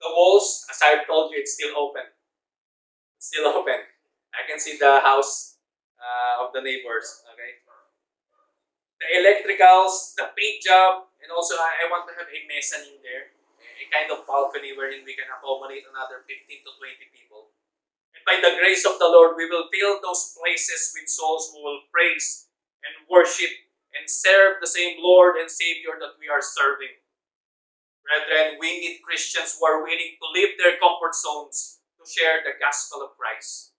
the 0.00 0.12
walls, 0.12 0.64
as 0.68 0.80
I've 0.84 1.06
told 1.08 1.32
you, 1.32 1.40
it's 1.40 1.56
still 1.56 1.72
open. 1.76 2.04
It's 3.16 3.32
still 3.32 3.48
open. 3.56 3.80
I 4.36 4.44
can 4.44 4.60
see 4.60 4.76
the 4.76 5.00
house 5.00 5.56
uh, 5.96 6.44
of 6.44 6.52
the 6.52 6.60
neighbors. 6.60 7.24
Okay. 7.32 7.64
The 9.00 9.08
electricals, 9.20 10.16
the 10.16 10.32
paint 10.36 10.64
job, 10.64 11.08
and 11.20 11.28
also 11.32 11.56
I, 11.56 11.84
I 11.84 11.92
want 11.92 12.08
to 12.08 12.16
have 12.16 12.28
a 12.28 12.38
mezzanine 12.48 13.00
there, 13.04 13.35
a 13.76 13.84
kind 13.92 14.08
of 14.08 14.24
balcony 14.24 14.72
wherein 14.72 15.04
we 15.04 15.12
can 15.12 15.28
accommodate 15.28 15.84
another 15.84 16.24
15 16.24 16.64
to 16.64 16.72
20 16.80 17.12
people. 17.12 17.52
And 18.16 18.24
by 18.24 18.40
the 18.40 18.56
grace 18.56 18.88
of 18.88 18.96
the 18.96 19.08
Lord, 19.08 19.36
we 19.36 19.44
will 19.44 19.68
fill 19.68 20.00
those 20.00 20.32
places 20.32 20.96
with 20.96 21.12
souls 21.12 21.52
who 21.52 21.60
will 21.60 21.84
praise 21.92 22.48
and 22.80 23.04
worship 23.12 23.52
and 23.92 24.08
serve 24.08 24.60
the 24.60 24.68
same 24.68 24.96
Lord 25.00 25.36
and 25.36 25.52
Savior 25.52 26.00
that 26.00 26.16
we 26.16 26.28
are 26.32 26.40
serving. 26.40 27.04
Brethren, 28.00 28.56
we 28.56 28.80
need 28.80 29.04
Christians 29.04 29.56
who 29.56 29.66
are 29.66 29.84
willing 29.84 30.16
to 30.16 30.26
leave 30.32 30.56
their 30.56 30.78
comfort 30.80 31.12
zones 31.12 31.82
to 32.00 32.04
share 32.06 32.40
the 32.40 32.56
gospel 32.56 33.02
of 33.04 33.18
Christ. 33.18 33.76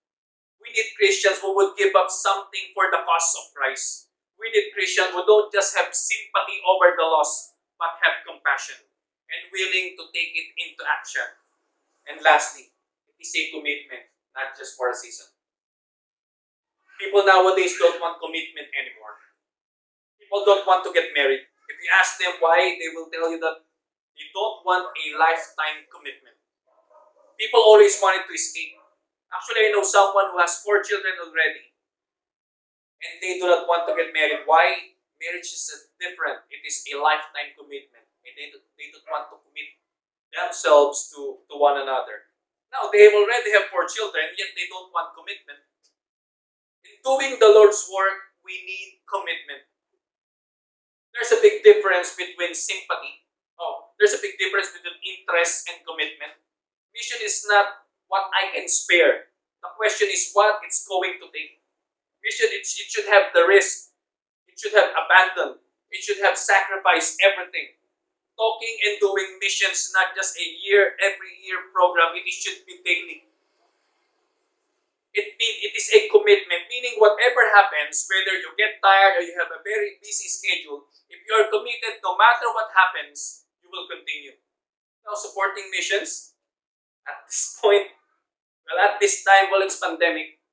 We 0.62 0.74
need 0.74 0.94
Christians 1.00 1.40
who 1.40 1.56
would 1.56 1.80
give 1.80 1.96
up 1.96 2.12
something 2.12 2.76
for 2.76 2.92
the 2.92 3.02
cause 3.08 3.32
of 3.40 3.56
Christ. 3.56 4.12
We 4.36 4.52
need 4.52 4.76
Christians 4.76 5.16
who 5.16 5.24
don't 5.24 5.50
just 5.50 5.74
have 5.80 5.96
sympathy 5.96 6.60
over 6.68 6.92
the 6.94 7.08
lost, 7.08 7.56
but 7.80 7.98
have 8.04 8.28
compassion 8.28 8.87
and 9.28 9.42
willing 9.52 9.96
to 10.00 10.04
take 10.16 10.34
it 10.36 10.50
into 10.56 10.82
action. 10.88 11.28
And 12.08 12.24
lastly, 12.24 12.72
it 13.08 13.16
is 13.20 13.32
a 13.36 13.52
commitment, 13.52 14.08
not 14.32 14.56
just 14.56 14.80
for 14.80 14.92
a 14.92 14.96
season. 14.96 15.28
People 16.98 17.28
nowadays 17.28 17.78
don't 17.78 18.02
want 18.02 18.18
commitment 18.18 18.72
anymore. 18.74 19.22
People 20.18 20.42
don't 20.48 20.66
want 20.66 20.82
to 20.88 20.92
get 20.96 21.14
married. 21.14 21.46
If 21.46 21.76
you 21.78 21.90
ask 21.94 22.18
them 22.18 22.40
why, 22.40 22.80
they 22.80 22.90
will 22.96 23.12
tell 23.12 23.30
you 23.30 23.38
that 23.44 23.68
they 24.18 24.28
don't 24.34 24.66
want 24.66 24.90
a 24.90 25.06
lifetime 25.20 25.86
commitment. 25.94 26.42
People 27.38 27.62
always 27.62 28.00
wanted 28.02 28.26
to 28.26 28.34
escape. 28.34 28.74
Actually, 29.30 29.70
I 29.70 29.76
know 29.76 29.86
someone 29.86 30.34
who 30.34 30.40
has 30.42 30.64
four 30.66 30.82
children 30.82 31.20
already 31.22 31.70
and 33.04 33.22
they 33.22 33.38
do 33.38 33.46
not 33.46 33.70
want 33.70 33.86
to 33.86 33.94
get 33.94 34.10
married. 34.14 34.48
Why? 34.50 34.98
Marriage 35.22 35.50
is 35.50 35.70
different. 36.02 36.46
It 36.50 36.66
is 36.66 36.82
a 36.94 36.98
lifetime 36.98 37.54
commitment. 37.58 38.07
And 38.28 38.36
they, 38.36 38.52
they 38.52 38.88
don't 38.92 39.08
want 39.08 39.32
to 39.32 39.40
commit 39.40 39.80
themselves 40.36 41.08
to, 41.16 41.48
to 41.48 41.56
one 41.56 41.80
another. 41.80 42.28
Now, 42.68 42.92
they 42.92 43.08
already 43.08 43.56
have 43.56 43.72
four 43.72 43.88
children, 43.88 44.36
yet 44.36 44.52
they 44.52 44.68
don't 44.68 44.92
want 44.92 45.16
commitment. 45.16 45.64
In 46.84 47.00
doing 47.00 47.40
the 47.40 47.48
Lord's 47.48 47.88
work, 47.88 48.36
we 48.44 48.60
need 48.68 49.00
commitment. 49.08 49.64
There's 51.16 51.32
a 51.32 51.42
big 51.42 51.64
difference 51.64 52.14
between 52.14 52.52
sympathy. 52.52 53.26
Oh, 53.58 53.96
there's 53.98 54.14
a 54.14 54.22
big 54.22 54.38
difference 54.38 54.70
between 54.70 55.00
interest 55.02 55.66
and 55.72 55.82
commitment. 55.88 56.38
Mission 56.94 57.24
is 57.24 57.42
not 57.48 57.88
what 58.12 58.30
I 58.36 58.54
can 58.54 58.68
spare. 58.68 59.32
The 59.64 59.72
question 59.74 60.12
is 60.12 60.30
what 60.36 60.62
it's 60.62 60.86
going 60.86 61.18
to 61.24 61.28
take. 61.34 61.64
Mission, 62.22 62.52
it, 62.52 62.68
it 62.68 62.88
should 62.92 63.10
have 63.10 63.34
the 63.34 63.48
risk. 63.48 63.96
It 64.46 64.60
should 64.60 64.76
have 64.78 64.94
abandon. 64.94 65.64
It 65.90 66.04
should 66.04 66.22
have 66.22 66.38
sacrificed 66.38 67.18
everything. 67.24 67.77
Talking 68.38 68.76
and 68.86 68.96
doing 69.02 69.42
missions, 69.42 69.90
not 69.98 70.14
just 70.14 70.38
a 70.38 70.46
year, 70.46 70.94
every 71.02 71.42
year 71.42 71.74
program. 71.74 72.14
It 72.14 72.30
should 72.30 72.62
be 72.70 72.78
daily. 72.86 73.26
It, 75.18 75.34
it 75.42 75.74
is 75.74 75.90
a 75.98 76.06
commitment, 76.14 76.70
meaning 76.70 77.02
whatever 77.02 77.42
happens, 77.50 78.06
whether 78.06 78.38
you 78.38 78.54
get 78.54 78.78
tired 78.78 79.18
or 79.18 79.26
you 79.26 79.34
have 79.42 79.50
a 79.50 79.66
very 79.66 79.98
busy 79.98 80.30
schedule, 80.30 80.86
if 81.10 81.18
you 81.26 81.34
are 81.34 81.50
committed, 81.50 81.98
no 82.06 82.14
matter 82.14 82.46
what 82.54 82.70
happens, 82.78 83.50
you 83.66 83.70
will 83.74 83.90
continue. 83.90 84.38
Now, 85.02 85.18
supporting 85.18 85.74
missions, 85.74 86.38
at 87.08 87.26
this 87.26 87.58
point, 87.62 87.88
well, 88.68 88.84
at 88.84 89.00
this 89.00 89.24
time, 89.24 89.50
while 89.50 89.64
it's 89.64 89.80
pandemic, 89.80 90.44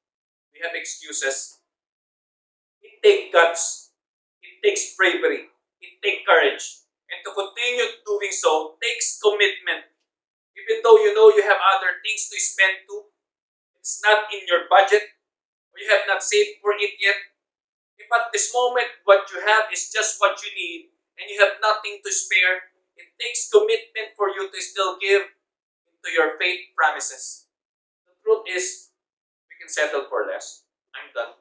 we 0.55 0.63
have 0.63 0.73
excuses. 0.75 1.59
It 2.81 3.03
takes 3.03 3.33
guts. 3.35 3.91
It 4.41 4.63
takes 4.63 4.95
bravery. 4.95 5.51
It 5.83 5.99
takes 5.99 6.23
courage. 6.23 6.84
And 7.11 7.21
to 7.25 7.31
continue 7.37 8.01
doing 8.05 8.33
so 8.33 8.77
takes 8.81 9.21
commitment. 9.21 9.93
Even 10.57 10.81
though 10.81 10.97
you 11.03 11.13
know 11.13 11.29
you 11.29 11.43
have 11.45 11.61
other 11.61 12.01
things 12.01 12.31
to 12.31 12.37
spend 12.41 12.87
to, 12.89 13.11
it's 13.77 14.01
not 14.01 14.33
in 14.33 14.47
your 14.49 14.65
budget, 14.71 15.03
or 15.69 15.77
you 15.77 15.91
have 15.93 16.09
not 16.09 16.25
saved 16.25 16.63
for 16.63 16.73
it 16.73 16.97
yet. 16.97 17.19
Eh, 17.19 18.05
if 18.05 18.09
at 18.09 18.33
this 18.33 18.49
moment 18.55 18.89
what 19.05 19.29
you 19.29 19.45
have 19.45 19.69
is 19.69 19.93
just 19.93 20.17
what 20.19 20.39
you 20.41 20.51
need, 20.57 20.95
and 21.19 21.29
you 21.29 21.37
have 21.43 21.61
nothing 21.61 22.01
to 22.01 22.11
spare, 22.11 22.73
it 22.97 23.13
takes 23.21 23.51
commitment 23.51 24.15
for 24.17 24.31
you 24.31 24.51
to 24.51 24.59
still 24.63 24.97
give 24.99 25.23
into 25.91 26.09
your 26.15 26.39
faith 26.39 26.73
promises. 26.75 27.47
The 28.07 28.15
truth 28.23 28.47
is, 28.49 28.91
we 29.51 29.55
can 29.61 29.69
settle 29.69 30.07
for 30.09 30.27
less. 30.27 30.65
I'm 30.95 31.11
done. 31.15 31.35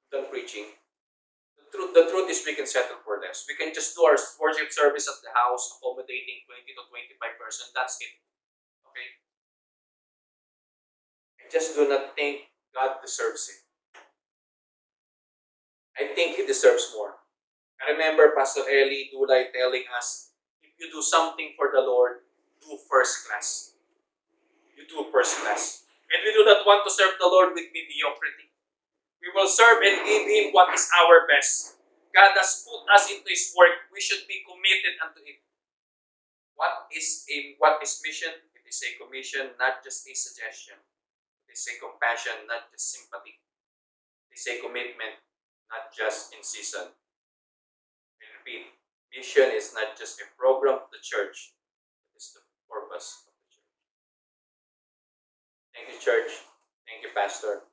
I'm 0.00 0.08
done 0.10 0.26
preaching. 0.30 0.76
Truth, 1.72 1.92
the 1.94 2.06
truth 2.06 2.30
is 2.30 2.46
we 2.46 2.54
can 2.54 2.66
settle 2.66 3.02
for 3.02 3.18
less. 3.18 3.44
We 3.48 3.58
can 3.58 3.74
just 3.74 3.94
do 3.96 4.06
our 4.06 4.16
worship 4.38 4.70
service 4.70 5.10
at 5.10 5.18
the 5.22 5.34
house, 5.34 5.76
accommodating 5.76 6.46
20 6.46 6.62
to 6.78 6.82
25 6.88 7.42
person. 7.42 7.66
That's 7.74 7.98
it. 8.00 8.22
Okay? 8.86 9.08
I 11.42 11.50
just 11.50 11.74
do 11.74 11.88
not 11.88 12.14
think 12.14 12.54
God 12.70 13.02
deserves 13.02 13.50
it. 13.50 13.60
I 15.98 16.12
think 16.14 16.36
He 16.36 16.46
deserves 16.46 16.92
more. 16.94 17.26
I 17.82 17.92
remember 17.92 18.32
Pastor 18.36 18.64
Eli 18.68 19.12
Dulay 19.12 19.52
telling 19.52 19.84
us, 19.96 20.32
if 20.62 20.72
you 20.78 20.88
do 20.92 21.02
something 21.02 21.52
for 21.56 21.68
the 21.72 21.80
Lord, 21.80 22.24
do 22.60 22.78
first 22.88 23.26
class. 23.26 23.74
You 24.76 24.84
do 24.88 25.08
first 25.12 25.40
class. 25.40 25.84
And 26.12 26.22
we 26.22 26.32
do 26.32 26.44
not 26.44 26.64
want 26.64 26.84
to 26.86 26.92
serve 26.92 27.18
the 27.18 27.26
Lord 27.26 27.52
with 27.52 27.68
mediocrity. 27.74 28.45
We 29.26 29.34
will 29.34 29.50
serve 29.50 29.82
and 29.82 30.06
give 30.06 30.22
Him 30.22 30.54
what 30.54 30.70
is 30.70 30.86
our 30.94 31.26
best. 31.26 31.82
God 32.14 32.38
has 32.38 32.62
put 32.62 32.86
us 32.94 33.10
into 33.10 33.26
His 33.26 33.50
work. 33.58 33.90
We 33.90 33.98
should 33.98 34.22
be 34.30 34.46
committed 34.46 35.02
unto 35.02 35.18
it. 35.26 35.42
What 36.54 36.86
is 36.94 37.26
a 37.26 37.58
what 37.58 37.82
is 37.82 37.98
mission? 38.06 38.30
It 38.54 38.62
is 38.62 38.78
a 38.86 38.94
commission, 39.02 39.58
not 39.58 39.82
just 39.82 40.06
a 40.06 40.14
suggestion. 40.14 40.78
It 41.50 41.58
is 41.58 41.66
a 41.66 41.74
compassion, 41.82 42.46
not 42.46 42.70
just 42.70 42.86
sympathy. 42.86 43.42
It 44.30 44.38
is 44.38 44.46
a 44.46 44.62
commitment, 44.62 45.18
not 45.74 45.90
just 45.90 46.30
in 46.30 46.46
season. 46.46 46.94
I 48.22 48.24
repeat, 48.38 48.78
mission 49.10 49.50
is 49.50 49.74
not 49.74 49.98
just 49.98 50.22
a 50.22 50.26
program 50.38 50.86
of 50.86 50.88
the 50.94 51.02
church, 51.02 51.58
it 52.14 52.22
is 52.22 52.30
the 52.30 52.46
purpose 52.70 53.26
of 53.26 53.34
the 53.34 53.46
church. 53.50 53.74
Thank 55.74 55.86
you, 55.90 55.98
church. 55.98 56.32
Thank 56.86 57.02
you, 57.02 57.10
Pastor. 57.10 57.66